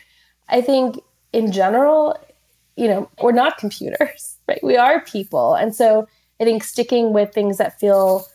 [0.48, 0.98] I think
[1.34, 2.16] in general,
[2.76, 4.64] you know, we're not computers, right?
[4.64, 5.54] We are people.
[5.54, 6.08] And so
[6.40, 8.26] I think sticking with things that feel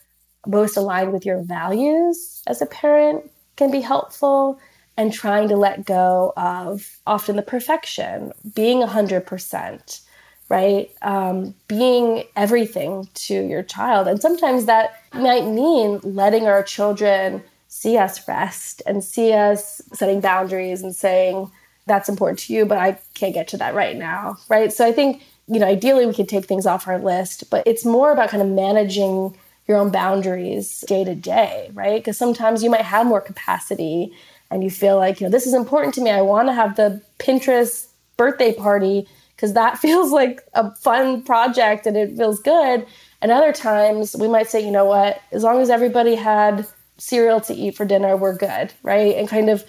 [0.45, 4.59] most aligned with your values as a parent can be helpful
[4.97, 10.01] and trying to let go of often the perfection, being 100%,
[10.49, 10.91] right?
[11.01, 14.07] Um, being everything to your child.
[14.07, 20.21] And sometimes that might mean letting our children see us rest and see us setting
[20.21, 21.51] boundaries and saying,
[21.87, 24.71] that's important to you, but I can't get to that right now, right?
[24.71, 27.85] So I think, you know, ideally we could take things off our list, but it's
[27.85, 32.01] more about kind of managing your own boundaries day to day, right?
[32.01, 34.13] Because sometimes you might have more capacity
[34.51, 36.11] and you feel like, you know, this is important to me.
[36.11, 41.85] I want to have the Pinterest birthday party because that feels like a fun project
[41.85, 42.85] and it feels good.
[43.21, 47.41] And other times we might say, you know what, as long as everybody had cereal
[47.41, 49.15] to eat for dinner, we're good, right?
[49.15, 49.65] And kind of,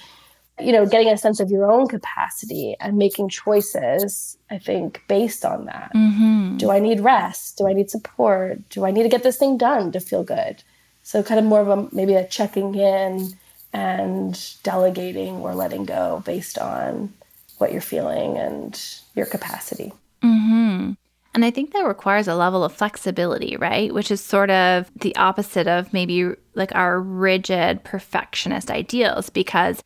[0.61, 5.45] you know, getting a sense of your own capacity and making choices, I think, based
[5.45, 5.93] on that.
[5.95, 6.57] Mm-hmm.
[6.57, 7.59] Do I need rest?
[7.59, 8.67] Do I need support?
[8.71, 10.63] Do I need to get this thing done to feel good?
[11.03, 13.37] So, kind of more of a maybe a checking in
[13.77, 17.13] and delegating or letting go based on
[17.59, 18.83] what you're feeling and
[19.15, 19.93] your capacity.
[20.23, 20.93] Mm-hmm.
[21.35, 23.93] And I think that requires a level of flexibility, right?
[23.93, 29.29] Which is sort of the opposite of maybe like our rigid perfectionist ideals.
[29.29, 29.83] Because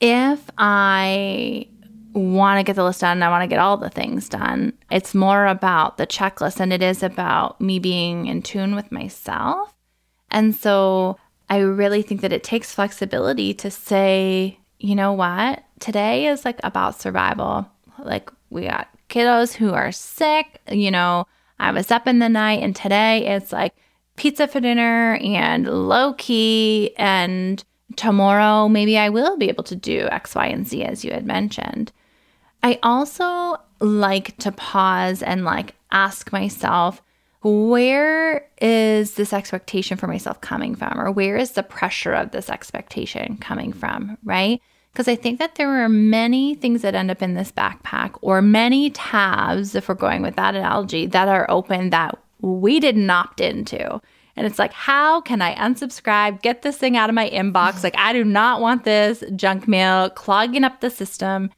[0.00, 1.66] if I
[2.12, 4.72] want to get the list done and I want to get all the things done.
[4.90, 9.72] It's more about the checklist and it is about me being in tune with myself.
[10.28, 11.18] And so
[11.50, 15.64] I really think that it takes flexibility to say, you know what?
[15.80, 17.68] Today is like about survival.
[17.98, 21.26] Like we got kiddos who are sick, you know,
[21.58, 23.74] I was up in the night and today it's like
[24.16, 27.62] pizza for dinner and low key and
[27.96, 31.26] tomorrow maybe I will be able to do X, Y, and Z as you had
[31.26, 31.92] mentioned.
[32.62, 37.02] I also like to pause and like ask myself,
[37.42, 41.00] where is this expectation for myself coming from?
[41.00, 44.18] Or where is the pressure of this expectation coming from?
[44.24, 44.60] Right.
[44.92, 48.42] Because I think that there are many things that end up in this backpack or
[48.42, 53.40] many tabs, if we're going with that analogy, that are open that we didn't opt
[53.40, 54.00] into.
[54.36, 57.84] And it's like, how can I unsubscribe, get this thing out of my inbox?
[57.84, 61.50] Like, I do not want this junk mail clogging up the system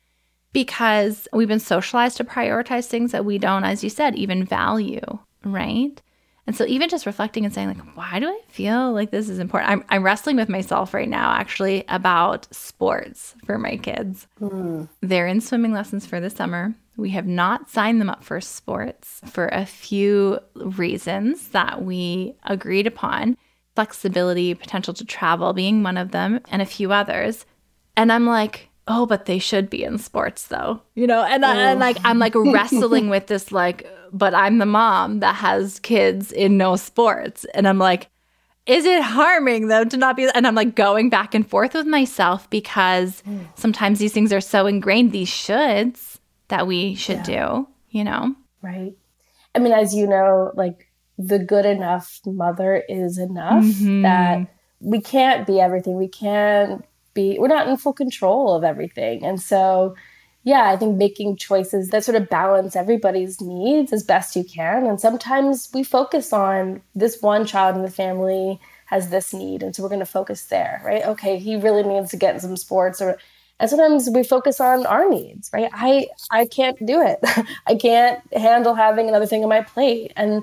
[0.53, 5.01] because we've been socialized to prioritize things that we don't, as you said, even value,
[5.45, 6.01] right?
[6.47, 9.39] And so even just reflecting and saying like, why do I feel like this is
[9.39, 9.71] important?
[9.71, 14.27] I'm, I'm wrestling with myself right now actually about sports for my kids.
[14.41, 14.89] Mm.
[15.01, 16.75] They're in swimming lessons for the summer.
[16.97, 22.87] We have not signed them up for sports for a few reasons that we agreed
[22.87, 23.37] upon.
[23.75, 27.47] Flexibility, potential to travel being one of them, and a few others.
[27.97, 31.23] And I'm like, oh, but they should be in sports though, you know?
[31.23, 35.37] And, I, and like, I'm like wrestling with this, like, but I'm the mom that
[35.37, 37.47] has kids in no sports.
[37.55, 38.09] And I'm like,
[38.67, 40.29] is it harming them to not be?
[40.35, 43.23] And I'm like going back and forth with myself because
[43.57, 46.19] sometimes these things are so ingrained, these shoulds
[46.49, 47.65] that we should yeah.
[47.65, 48.37] do, you know?
[48.63, 48.95] Right.
[49.55, 54.03] I mean, as you know, like the good enough mother is enough mm-hmm.
[54.03, 54.49] that
[54.81, 55.97] we can't be everything.
[55.97, 59.25] We can't be we're not in full control of everything.
[59.25, 59.95] And so
[60.45, 64.87] yeah i think making choices that sort of balance everybody's needs as best you can.
[64.87, 69.75] And sometimes we focus on this one child in the family has this need and
[69.75, 71.05] so we're going to focus there right?
[71.05, 73.19] Okay he really needs to get in some sports or
[73.61, 75.71] and sometimes we focus on our needs right?
[75.73, 77.19] I i can't do it.
[77.67, 80.13] I can't handle having another thing on my plate.
[80.17, 80.43] And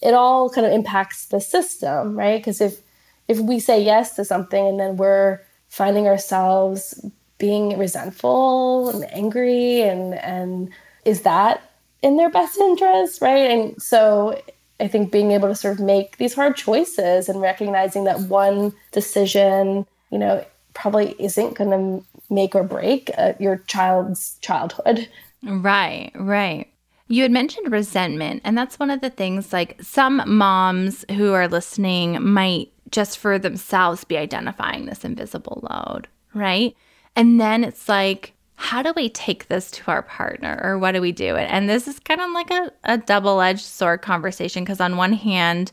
[0.00, 2.38] it all kind of impacts the system right?
[2.38, 2.82] Because if
[3.28, 7.04] if we say yes to something and then we're finding ourselves
[7.38, 10.70] being resentful and angry and and
[11.04, 11.62] is that
[12.02, 13.50] in their best interest right?
[13.50, 14.40] And so
[14.80, 18.72] i think being able to sort of make these hard choices and recognizing that one
[18.92, 20.44] decision you know
[20.78, 25.08] probably isn't going to make or break uh, your child's childhood.
[25.42, 26.68] Right right.
[27.08, 31.48] You had mentioned resentment and that's one of the things like some moms who are
[31.48, 36.76] listening might just for themselves be identifying this invisible load, right?
[37.16, 41.00] And then it's like, how do we take this to our partner or what do
[41.00, 41.36] we do?
[41.36, 45.12] And this is kind of like a, a double edged sword conversation because, on one
[45.12, 45.70] hand,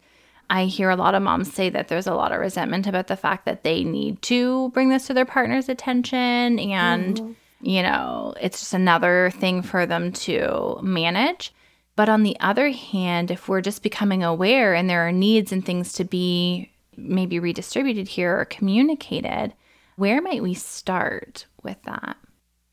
[0.50, 3.18] I hear a lot of moms say that there's a lot of resentment about the
[3.18, 6.60] fact that they need to bring this to their partner's attention.
[6.60, 7.32] And, mm-hmm.
[7.66, 11.54] you know, it's just another thing for them to manage.
[11.96, 15.66] But on the other hand, if we're just becoming aware and there are needs and
[15.66, 19.54] things to be maybe redistributed here or communicated,
[19.96, 22.18] where might we start with that?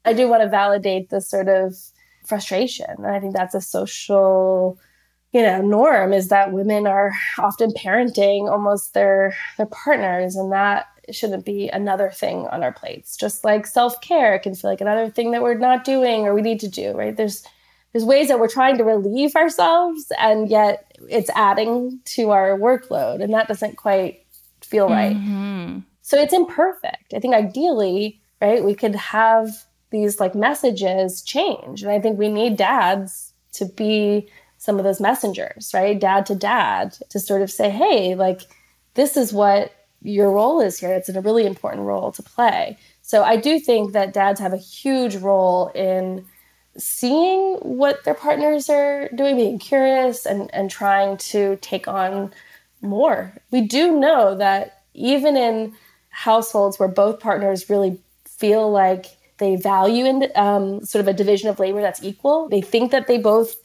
[0.04, 1.74] I do want to validate the sort of
[2.26, 2.90] frustration.
[2.98, 4.78] And I think that's a social,
[5.32, 10.86] you know, norm is that women are often parenting almost their their partners and that
[11.10, 13.16] shouldn't be another thing on our plates.
[13.16, 16.60] Just like self-care can feel like another thing that we're not doing or we need
[16.60, 17.16] to do, right?
[17.16, 17.44] There's
[17.92, 23.22] there's ways that we're trying to relieve ourselves and yet it's adding to our workload
[23.22, 24.24] and that doesn't quite
[24.60, 25.16] feel right.
[25.16, 25.80] Mm-hmm.
[26.02, 27.14] so it's imperfect.
[27.14, 29.50] I think ideally right we could have
[29.90, 35.00] these like messages change and i think we need dads to be some of those
[35.00, 35.98] messengers right?
[35.98, 38.42] Dad to dad to sort of say hey like
[38.94, 39.72] this is what
[40.04, 40.92] your role is here.
[40.92, 42.76] It's a really important role to play.
[43.02, 46.24] So i do think that dads have a huge role in
[46.76, 52.32] seeing what their partners are doing, being curious and, and trying to take on
[52.80, 53.34] more.
[53.50, 55.74] We do know that even in
[56.10, 59.06] households where both partners really feel like
[59.38, 63.06] they value in um, sort of a division of labor that's equal, they think that
[63.06, 63.56] they both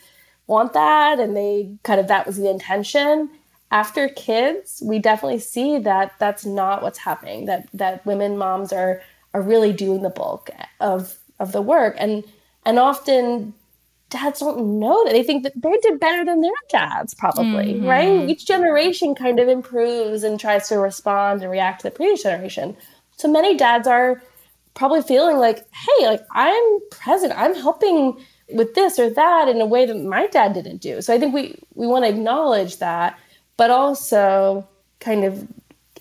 [0.48, 3.30] want that and they kind of that was the intention.
[3.70, 7.46] After kids, we definitely see that that's not what's happening.
[7.46, 9.02] That that women moms are
[9.34, 10.50] are really doing the bulk
[10.80, 12.24] of of the work and
[12.68, 13.54] and often
[14.10, 15.14] dads don't know that.
[15.14, 17.86] They think that they did better than their dads, probably, mm-hmm.
[17.86, 18.30] right?
[18.30, 22.76] Each generation kind of improves and tries to respond and react to the previous generation.
[23.16, 24.22] So many dads are
[24.76, 28.18] probably feeling like, hey, like I'm present, I'm helping
[28.54, 31.02] with this or that in a way that my dad didn't do.
[31.02, 33.18] So I think we we want to acknowledge that,
[33.56, 34.68] but also
[35.00, 35.48] kind of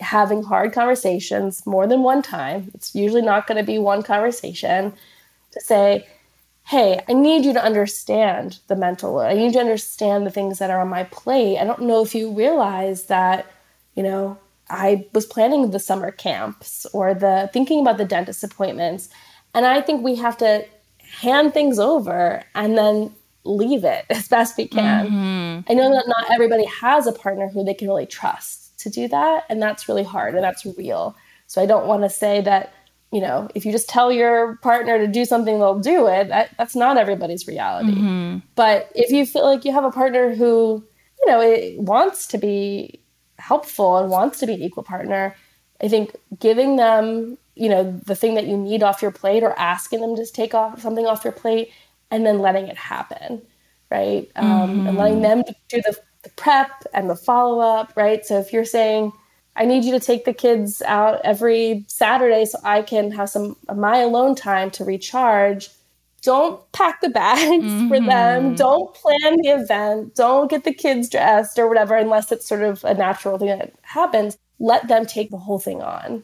[0.01, 2.71] having hard conversations more than one time.
[2.73, 4.93] It's usually not going to be one conversation
[5.51, 6.05] to say,
[6.67, 9.27] hey, I need you to understand the mental load.
[9.27, 11.57] I need you to understand the things that are on my plate.
[11.57, 13.45] I don't know if you realize that,
[13.95, 14.37] you know,
[14.69, 19.07] I was planning the summer camps or the thinking about the dentist appointments.
[19.55, 20.65] And I think we have to
[20.99, 23.15] hand things over and then
[23.45, 25.07] leave it as best we can.
[25.07, 25.71] Mm-hmm.
[25.71, 29.07] I know that not everybody has a partner who they can really trust to do
[29.07, 29.45] that.
[29.47, 31.15] And that's really hard and that's real.
[31.47, 32.73] So I don't want to say that,
[33.11, 36.27] you know, if you just tell your partner to do something, they'll do it.
[36.27, 37.93] That, that's not everybody's reality.
[37.93, 38.39] Mm-hmm.
[38.55, 40.85] But if you feel like you have a partner who,
[41.21, 42.99] you know, wants to be
[43.39, 45.35] helpful and wants to be an equal partner,
[45.81, 49.57] I think giving them, you know, the thing that you need off your plate or
[49.57, 51.71] asking them to take off something off your plate
[52.11, 53.41] and then letting it happen,
[53.89, 54.29] right?
[54.35, 54.87] Um, mm-hmm.
[54.87, 58.25] And letting them do the, the prep and the follow up, right?
[58.25, 59.13] So if you're saying,
[59.57, 63.57] I need you to take the kids out every Saturday so I can have some
[63.67, 65.69] of my alone time to recharge
[66.27, 67.87] don't pack the bags mm-hmm.
[67.89, 68.43] for them.
[68.43, 68.55] Mm-hmm.
[68.55, 70.15] Don't plan the event.
[70.15, 73.73] Don't get the kids dressed or whatever, unless it's sort of a natural thing that
[73.81, 74.37] happens.
[74.59, 76.23] Let them take the whole thing on.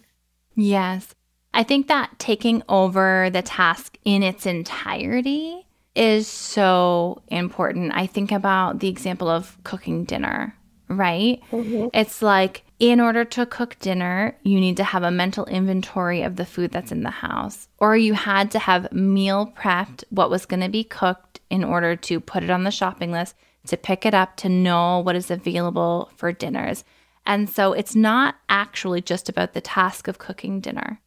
[0.56, 1.14] Yes.
[1.54, 5.66] I think that taking over the task in its entirety
[5.96, 7.94] is so important.
[7.94, 10.56] I think about the example of cooking dinner,
[10.88, 11.42] right?
[11.52, 11.90] Mm-hmm.
[11.94, 16.36] It's like in order to cook dinner, you need to have a mental inventory of
[16.36, 20.46] the food that's in the house, or you had to have meal prepped what was
[20.46, 24.06] going to be cooked in order to put it on the shopping list, to pick
[24.06, 26.84] it up, to know what is available for dinners.
[27.26, 31.00] And so it's not actually just about the task of cooking dinner.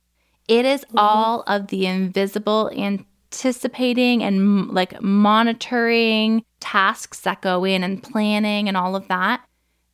[0.49, 0.97] It is mm-hmm.
[0.97, 8.79] all of the invisible anticipating and like monitoring tasks that go in and planning and
[8.79, 9.43] all of that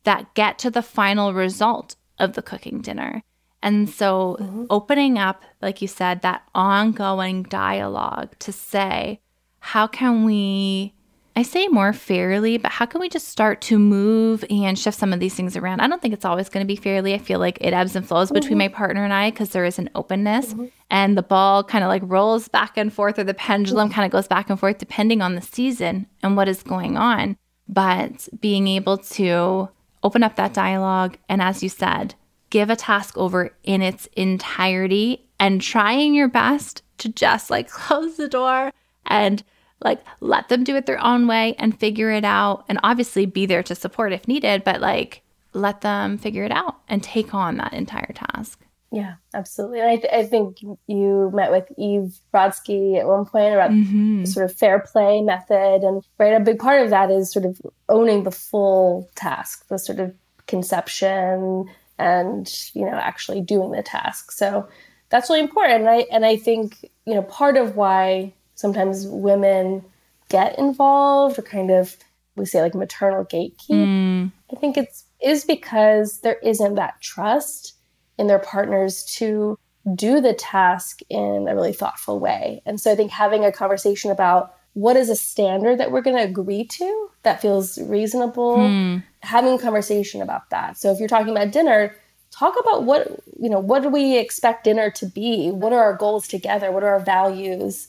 [0.03, 3.23] that get to the final result of the cooking dinner.
[3.61, 4.65] And so, mm-hmm.
[4.69, 9.21] opening up, like you said, that ongoing dialogue to say,
[9.59, 10.93] how can we,
[11.37, 15.13] I say more fairly, but how can we just start to move and shift some
[15.13, 15.79] of these things around?
[15.79, 17.13] I don't think it's always going to be fairly.
[17.13, 18.41] I feel like it ebbs and flows mm-hmm.
[18.41, 20.65] between my partner and I because there is an openness mm-hmm.
[20.89, 24.11] and the ball kind of like rolls back and forth, or the pendulum kind of
[24.11, 27.37] goes back and forth depending on the season and what is going on.
[27.69, 29.69] But being able to
[30.03, 31.17] open up that dialogue.
[31.27, 32.15] And as you said,
[32.49, 38.17] give a task over in its entirety and trying your best to just like close
[38.17, 38.71] the door
[39.05, 39.43] and
[39.83, 42.65] like let them do it their own way and figure it out.
[42.69, 45.21] And obviously be there to support if needed, but like
[45.53, 48.62] let them figure it out and take on that entire task.
[48.93, 49.79] Yeah, absolutely.
[49.79, 54.21] And I, th- I think you met with Eve Rodsky at one point about mm-hmm.
[54.21, 55.81] the sort of fair play method.
[55.81, 59.79] And right, a big part of that is sort of owning the full task, the
[59.79, 60.13] sort of
[60.45, 61.67] conception
[61.97, 64.31] and, you know, actually doing the task.
[64.31, 64.69] So
[65.09, 65.79] that's really important.
[65.81, 69.83] And I, and I think, you know, part of why sometimes women
[70.29, 71.97] get involved or kind of,
[72.35, 74.31] we say like maternal gatekeep, mm.
[74.51, 77.73] I think it's is because there isn't that trust
[78.17, 79.57] in their partners to
[79.95, 82.61] do the task in a really thoughtful way.
[82.65, 86.15] And so I think having a conversation about what is a standard that we're going
[86.15, 88.97] to agree to that feels reasonable, hmm.
[89.21, 90.77] having a conversation about that.
[90.77, 91.95] So if you're talking about dinner,
[92.31, 95.51] talk about what, you know, what do we expect dinner to be?
[95.51, 96.71] What are our goals together?
[96.71, 97.87] What are our values?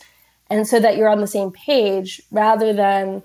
[0.50, 3.22] And so that you're on the same page rather than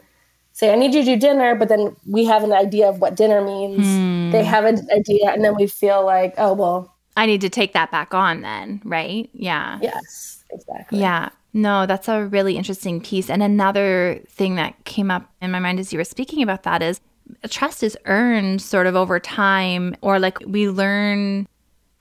[0.59, 3.15] say, I need you to do dinner, but then we have an idea of what
[3.15, 3.85] dinner means.
[3.85, 4.31] Hmm.
[4.31, 6.93] They have an idea, and then we feel like, oh, well.
[7.15, 9.29] I need to take that back on then, right?
[9.31, 9.79] Yeah.
[9.81, 10.99] Yes, exactly.
[10.99, 11.29] Yeah.
[11.53, 13.29] No, that's a really interesting piece.
[13.29, 16.81] And another thing that came up in my mind as you were speaking about that
[16.81, 16.99] is
[17.49, 21.47] trust is earned sort of over time, or like we learn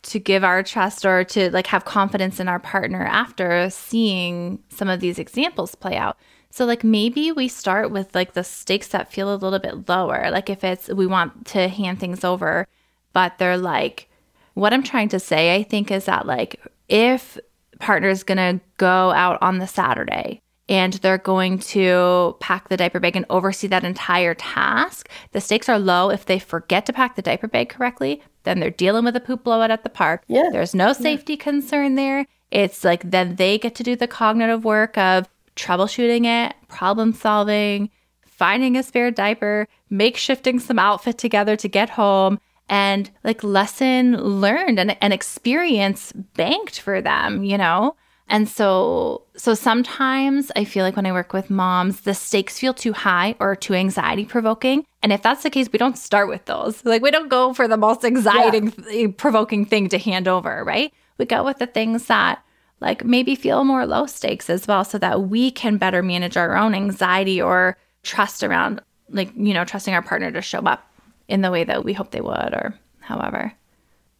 [0.03, 4.89] to give our trust or to like have confidence in our partner after seeing some
[4.89, 6.19] of these examples play out.
[6.51, 10.31] So like maybe we start with like the stakes that feel a little bit lower.
[10.31, 12.67] Like if it's we want to hand things over,
[13.13, 14.09] but they're like
[14.55, 17.39] what I'm trying to say I think is that like if
[17.79, 22.77] partner is going to go out on the Saturday and they're going to pack the
[22.77, 26.93] diaper bag and oversee that entire task, the stakes are low if they forget to
[26.93, 30.25] pack the diaper bag correctly, then they're dealing with a poop blowout at the park.
[30.27, 30.49] Yeah.
[30.53, 31.45] There's no safety yeah.
[31.45, 32.27] concern there.
[32.51, 35.29] It's like then they get to do the cognitive work of
[35.59, 37.91] troubleshooting it, problem solving,
[38.25, 42.39] finding a spare diaper, makeshifting some outfit together to get home,
[42.69, 47.97] and like lesson learned and an experience banked for them, you know?
[48.31, 52.75] And so so sometimes I feel like when I work with moms, the stakes feel
[52.75, 54.85] too high or too anxiety provoking.
[55.03, 56.85] And if that's the case, we don't start with those.
[56.85, 60.93] Like we don't go for the most anxiety provoking thing to hand over, right?
[61.17, 62.45] We go with the things that
[62.81, 66.57] like maybe feel more low stakes as well so that we can better manage our
[66.57, 70.91] own anxiety or trust around like, you know, trusting our partner to show up
[71.29, 73.53] in the way that we hope they would or however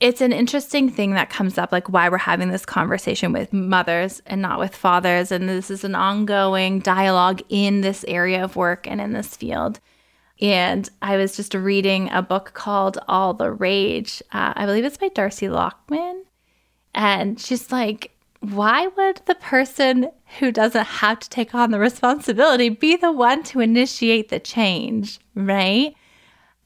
[0.01, 4.23] it's an interesting thing that comes up, like why we're having this conversation with mothers
[4.27, 5.33] and not with fathers.
[5.33, 9.81] And this is an ongoing dialogue in this area of work and in this field.
[10.41, 14.23] And I was just reading a book called All the Rage.
[14.33, 16.23] Uh, I believe it's by Darcy Lockman.
[16.95, 22.69] And she's like, why would the person who doesn't have to take on the responsibility
[22.69, 25.19] be the one to initiate the change?
[25.35, 25.95] Right.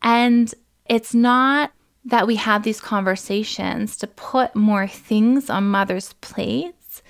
[0.03, 0.53] And
[0.87, 1.73] it's not
[2.05, 7.03] that we have these conversations to put more things on mothers' plates,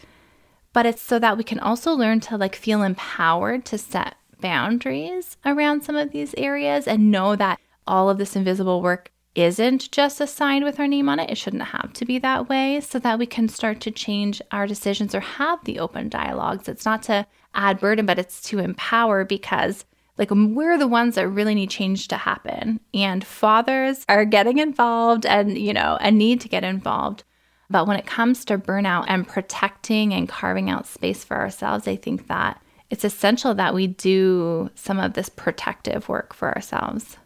[0.72, 5.36] but it's so that we can also learn to like feel empowered to set boundaries
[5.44, 10.20] around some of these areas and know that all of this invisible work isn't just
[10.20, 11.30] assigned with our name on it.
[11.30, 14.66] It shouldn't have to be that way so that we can start to change our
[14.66, 16.68] decisions or have the open dialogues.
[16.68, 19.84] It's not to add burden, but it's to empower because
[20.18, 22.80] like we're the ones that really need change to happen.
[22.92, 27.24] And fathers are getting involved and, you know, a need to get involved.
[27.70, 31.96] But when it comes to burnout and protecting and carving out space for ourselves, I
[31.96, 32.60] think that
[32.90, 37.16] it's essential that we do some of this protective work for ourselves.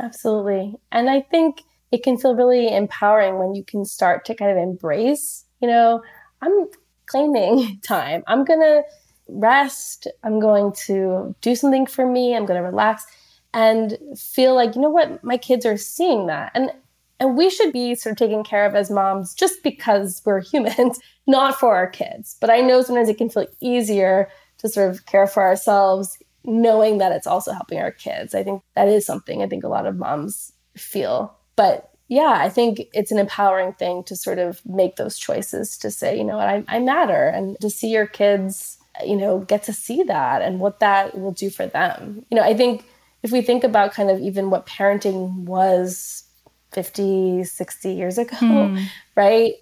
[0.00, 0.76] Absolutely.
[0.90, 4.56] And I think it can feel really empowering when you can start to kind of
[4.56, 6.02] embrace, you know,
[6.40, 6.66] I'm
[7.06, 8.22] claiming time.
[8.26, 8.82] I'm going to
[9.28, 10.06] rest.
[10.24, 12.34] I'm going to do something for me.
[12.34, 13.04] I'm going to relax
[13.52, 16.52] and feel like, you know what, my kids are seeing that.
[16.54, 16.70] And
[17.18, 20.98] and we should be sort of taken care of as moms just because we're humans,
[21.26, 22.36] not for our kids.
[22.40, 26.98] But I know sometimes it can feel easier to sort of care for ourselves, knowing
[26.98, 28.34] that it's also helping our kids.
[28.34, 31.36] I think that is something I think a lot of moms feel.
[31.56, 35.90] But yeah, I think it's an empowering thing to sort of make those choices to
[35.90, 39.62] say, you know what, I, I matter and to see your kids you know, get
[39.64, 42.24] to see that and what that will do for them.
[42.30, 42.84] You know, I think
[43.22, 46.24] if we think about kind of even what parenting was
[46.72, 48.84] 50, 60 years ago, mm.
[49.16, 49.54] right?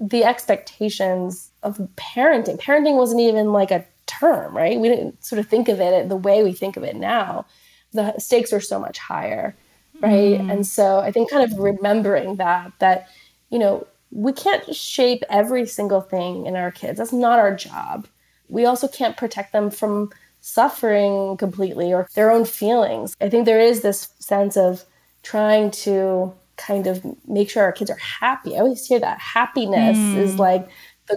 [0.00, 4.78] The expectations of parenting, parenting wasn't even like a term, right?
[4.78, 7.46] We didn't sort of think of it the way we think of it now.
[7.92, 9.54] The stakes are so much higher,
[10.00, 10.40] right?
[10.40, 10.50] Mm.
[10.50, 13.08] And so I think kind of remembering that, that,
[13.50, 16.98] you know, we can't shape every single thing in our kids.
[16.98, 18.06] That's not our job
[18.52, 23.16] we also can't protect them from suffering completely or their own feelings.
[23.20, 24.84] I think there is this sense of
[25.22, 28.54] trying to kind of make sure our kids are happy.
[28.54, 30.16] I always hear that happiness mm.
[30.16, 30.68] is like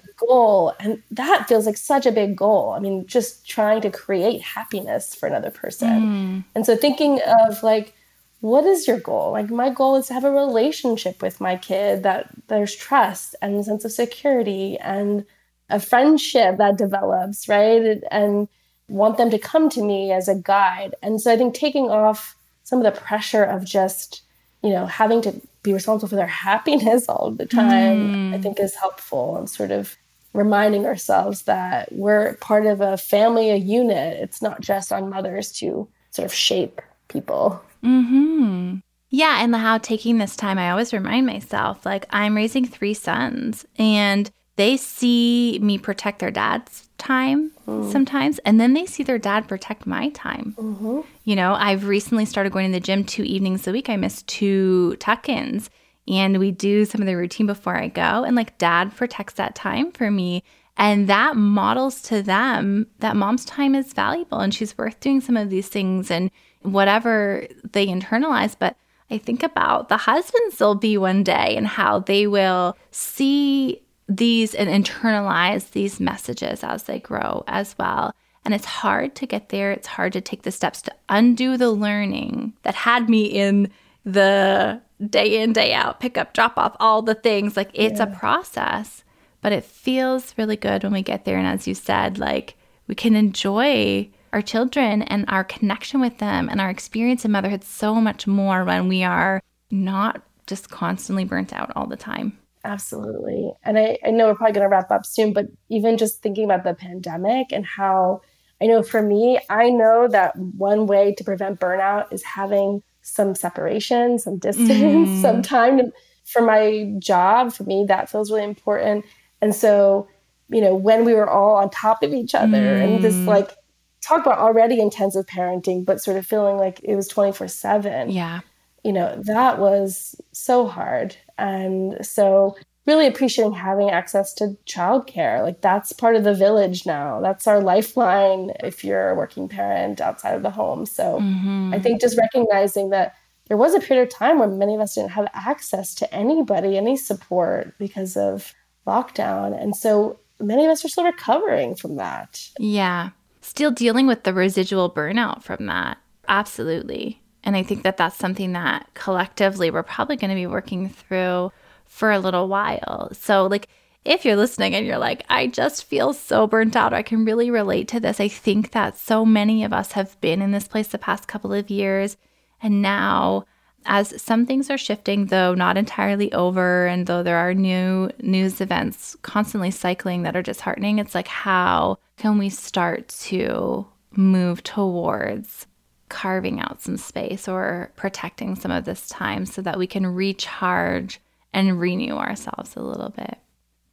[0.02, 0.74] the goal.
[0.80, 2.72] And that feels like such a big goal.
[2.72, 5.90] I mean, just trying to create happiness for another person.
[5.90, 6.44] Mm.
[6.56, 7.94] And so thinking of like,
[8.42, 9.32] what is your goal?
[9.32, 13.56] Like my goal is to have a relationship with my kid that there's trust and
[13.56, 15.26] a sense of security and
[15.70, 18.04] a friendship that develops, right?
[18.12, 18.48] And
[18.88, 20.94] want them to come to me as a guide.
[21.02, 24.22] And so I think taking off some of the pressure of just,
[24.62, 28.36] you know, having to be responsible for their happiness all the time, mm.
[28.36, 29.98] I think is helpful and sort of
[30.34, 34.18] reminding ourselves that we're part of a family, a unit.
[34.22, 37.62] It's not just on mothers to sort of shape people.
[37.82, 38.78] Hmm.
[39.10, 43.66] Yeah, and how taking this time, I always remind myself, like I'm raising three sons,
[43.78, 47.92] and they see me protect their dad's time mm.
[47.92, 50.56] sometimes, and then they see their dad protect my time.
[50.58, 51.02] Mm-hmm.
[51.26, 53.90] You know, I've recently started going to the gym two evenings a week.
[53.90, 55.70] I miss two tuck ins,
[56.08, 58.24] and we do some of the routine before I go.
[58.24, 60.44] And like, dad protects that time for me.
[60.78, 65.38] And that models to them that mom's time is valuable and she's worth doing some
[65.38, 66.30] of these things and
[66.64, 68.58] whatever they internalize.
[68.60, 68.76] But
[69.10, 74.54] I think about the husbands they'll be one day and how they will see these
[74.54, 78.14] and internalize these messages as they grow as well.
[78.44, 79.72] And it's hard to get there.
[79.72, 83.72] It's hard to take the steps to undo the learning that had me in
[84.06, 84.80] the
[85.10, 87.58] day in, day out, pick up, drop off, all the things.
[87.58, 88.06] Like it's yeah.
[88.06, 89.04] a process,
[89.42, 91.38] but it feels really good when we get there.
[91.38, 92.56] And as you said, like
[92.88, 97.64] we can enjoy our children and our connection with them and our experience in motherhood
[97.64, 99.42] so much more when we are
[99.72, 102.38] not just constantly burnt out all the time.
[102.66, 103.54] Absolutely.
[103.64, 106.46] And I, I know we're probably going to wrap up soon, but even just thinking
[106.46, 108.22] about the pandemic and how
[108.62, 113.36] I know for me, I know that one way to prevent burnout is having some
[113.36, 114.70] separation, some distance,
[115.10, 115.22] mm.
[115.22, 115.92] some time to,
[116.26, 117.54] for my job.
[117.54, 119.06] For me, that feels really important.
[119.42, 120.08] And so
[120.50, 122.84] you know, when we were all on top of each other mm.
[122.84, 123.26] and this mm.
[123.26, 123.56] like
[124.02, 128.12] talk about already intensive parenting, but sort of feeling like it was 24 7.
[128.12, 128.42] Yeah.
[128.84, 131.16] You know, that was so hard.
[131.38, 132.56] And so,
[132.86, 135.42] really appreciating having access to childcare.
[135.42, 137.20] Like, that's part of the village now.
[137.22, 140.86] That's our lifeline if you're a working parent outside of the home.
[140.86, 141.74] So, mm-hmm.
[141.74, 143.16] I think just recognizing that
[143.48, 146.78] there was a period of time where many of us didn't have access to anybody,
[146.78, 148.54] any support because of
[148.88, 149.60] lockdown.
[149.60, 152.50] And so, many of us are still recovering from that.
[152.60, 153.10] Yeah
[153.46, 155.98] still dealing with the residual burnout from that.
[156.28, 157.22] Absolutely.
[157.46, 161.52] And I think that that's something that collectively we're probably going to be working through
[161.86, 163.10] for a little while.
[163.14, 163.68] So, like,
[164.04, 167.50] if you're listening and you're like, I just feel so burnt out, I can really
[167.50, 168.20] relate to this.
[168.20, 171.54] I think that so many of us have been in this place the past couple
[171.54, 172.18] of years.
[172.62, 173.46] And now,
[173.86, 178.62] as some things are shifting, though not entirely over, and though there are new news
[178.62, 185.68] events constantly cycling that are disheartening, it's like, how can we start to move towards
[186.16, 191.20] carving out some space or protecting some of this time so that we can recharge
[191.54, 193.38] and renew ourselves a little bit?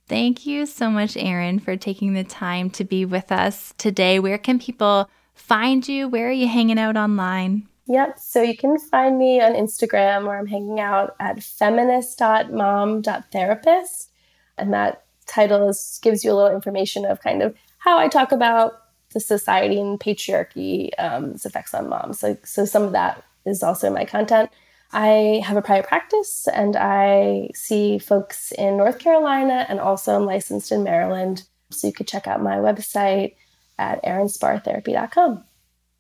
[0.09, 4.21] Thank you so much, Erin, for taking the time to be with us today.
[4.21, 6.09] Where can people find you?
[6.09, 7.67] Where are you hanging out online?
[7.89, 8.21] Yep.
[8.21, 14.11] So you can find me on Instagram where I'm hanging out at feminist.mom.therapist.
[14.57, 18.31] And that title is, gives you a little information of kind of how I talk
[18.31, 18.75] about
[19.13, 22.21] the society and patriarchy, um, its effects on moms.
[22.21, 24.51] So, so some of that is also in my content.
[24.93, 30.27] I have a private practice and I see folks in North Carolina and also I'm
[30.27, 31.45] licensed in Maryland.
[31.71, 33.35] So you could check out my website
[33.79, 35.45] at erinspahrtherapy.com.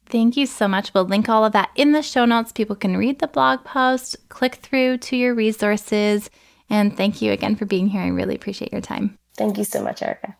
[0.06, 0.92] Thank you so much.
[0.92, 2.52] We'll link all of that in the show notes.
[2.52, 6.28] People can read the blog post, click through to your resources.
[6.68, 8.02] And thank you again for being here.
[8.02, 9.18] I really appreciate your time.
[9.36, 10.36] Thank you so much, Erica.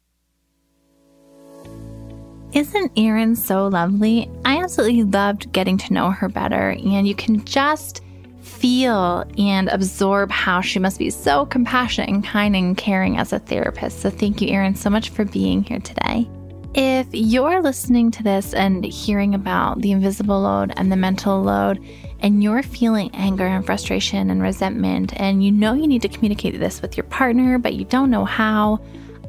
[2.52, 4.30] Isn't Erin so lovely?
[4.44, 8.02] I absolutely loved getting to know her better, and you can just
[8.42, 13.38] feel and absorb how she must be so compassionate and kind and caring as a
[13.38, 14.00] therapist.
[14.00, 16.28] So, thank you, Erin, so much for being here today.
[16.74, 21.82] If you're listening to this and hearing about the invisible load and the mental load,
[22.20, 26.58] and you're feeling anger and frustration and resentment, and you know you need to communicate
[26.60, 28.78] this with your partner, but you don't know how,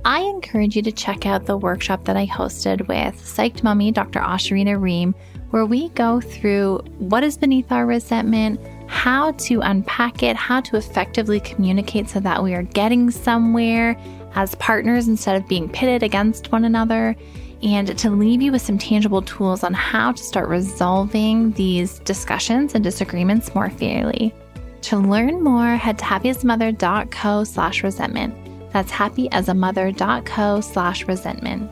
[0.05, 4.19] I encourage you to check out the workshop that I hosted with Psyched Mommy, Dr.
[4.19, 5.15] Ashurina Ream,
[5.51, 10.75] where we go through what is beneath our resentment, how to unpack it, how to
[10.75, 13.97] effectively communicate so that we are getting somewhere
[14.35, 17.15] as partners instead of being pitted against one another,
[17.61, 22.75] and to leave you with some tangible tools on how to start resolving these discussions
[22.75, 24.35] and disagreements more fairly.
[24.81, 28.42] To learn more, head to happyasamother.co slash resentment.
[28.73, 31.71] That's happyasamother.co slash resentment.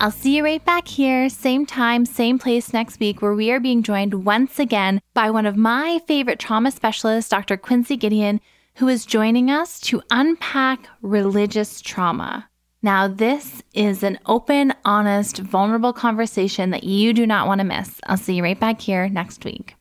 [0.00, 3.58] I'll see you right back here, same time, same place next week, where we are
[3.58, 7.56] being joined once again by one of my favorite trauma specialists, Dr.
[7.56, 8.40] Quincy Gideon,
[8.76, 12.48] who is joining us to unpack religious trauma.
[12.80, 18.00] Now, this is an open, honest, vulnerable conversation that you do not want to miss.
[18.06, 19.74] I'll see you right back here next week.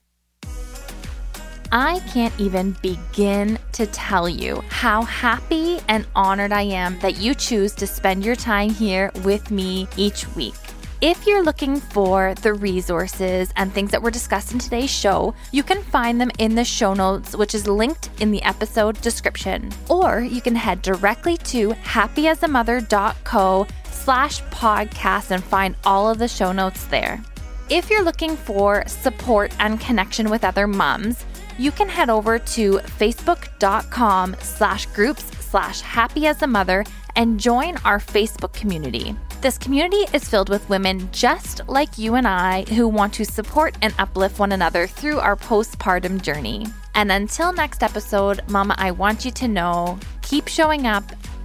[1.71, 7.35] I can't even begin to tell you how happy and honored I am that you
[7.35, 10.55] choose to spend your time here with me each week.
[11.01, 15.61] If you're looking for the resources and things that were discussed in today's show, you
[15.61, 19.71] can find them in the show notes, which is linked in the episode description.
[19.89, 26.51] Or you can head directly to happyasamother.co slash podcast and find all of the show
[26.51, 27.21] notes there.
[27.69, 31.25] If you're looking for support and connection with other moms,
[31.57, 36.85] you can head over to facebook.com slash groups slash happy as a mother
[37.15, 39.15] and join our Facebook community.
[39.41, 43.75] This community is filled with women just like you and I who want to support
[43.81, 46.67] and uplift one another through our postpartum journey.
[46.95, 51.03] And until next episode, Mama, I want you to know keep showing up.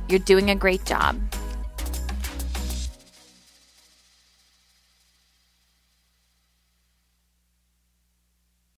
[0.08, 1.20] You're doing a great job.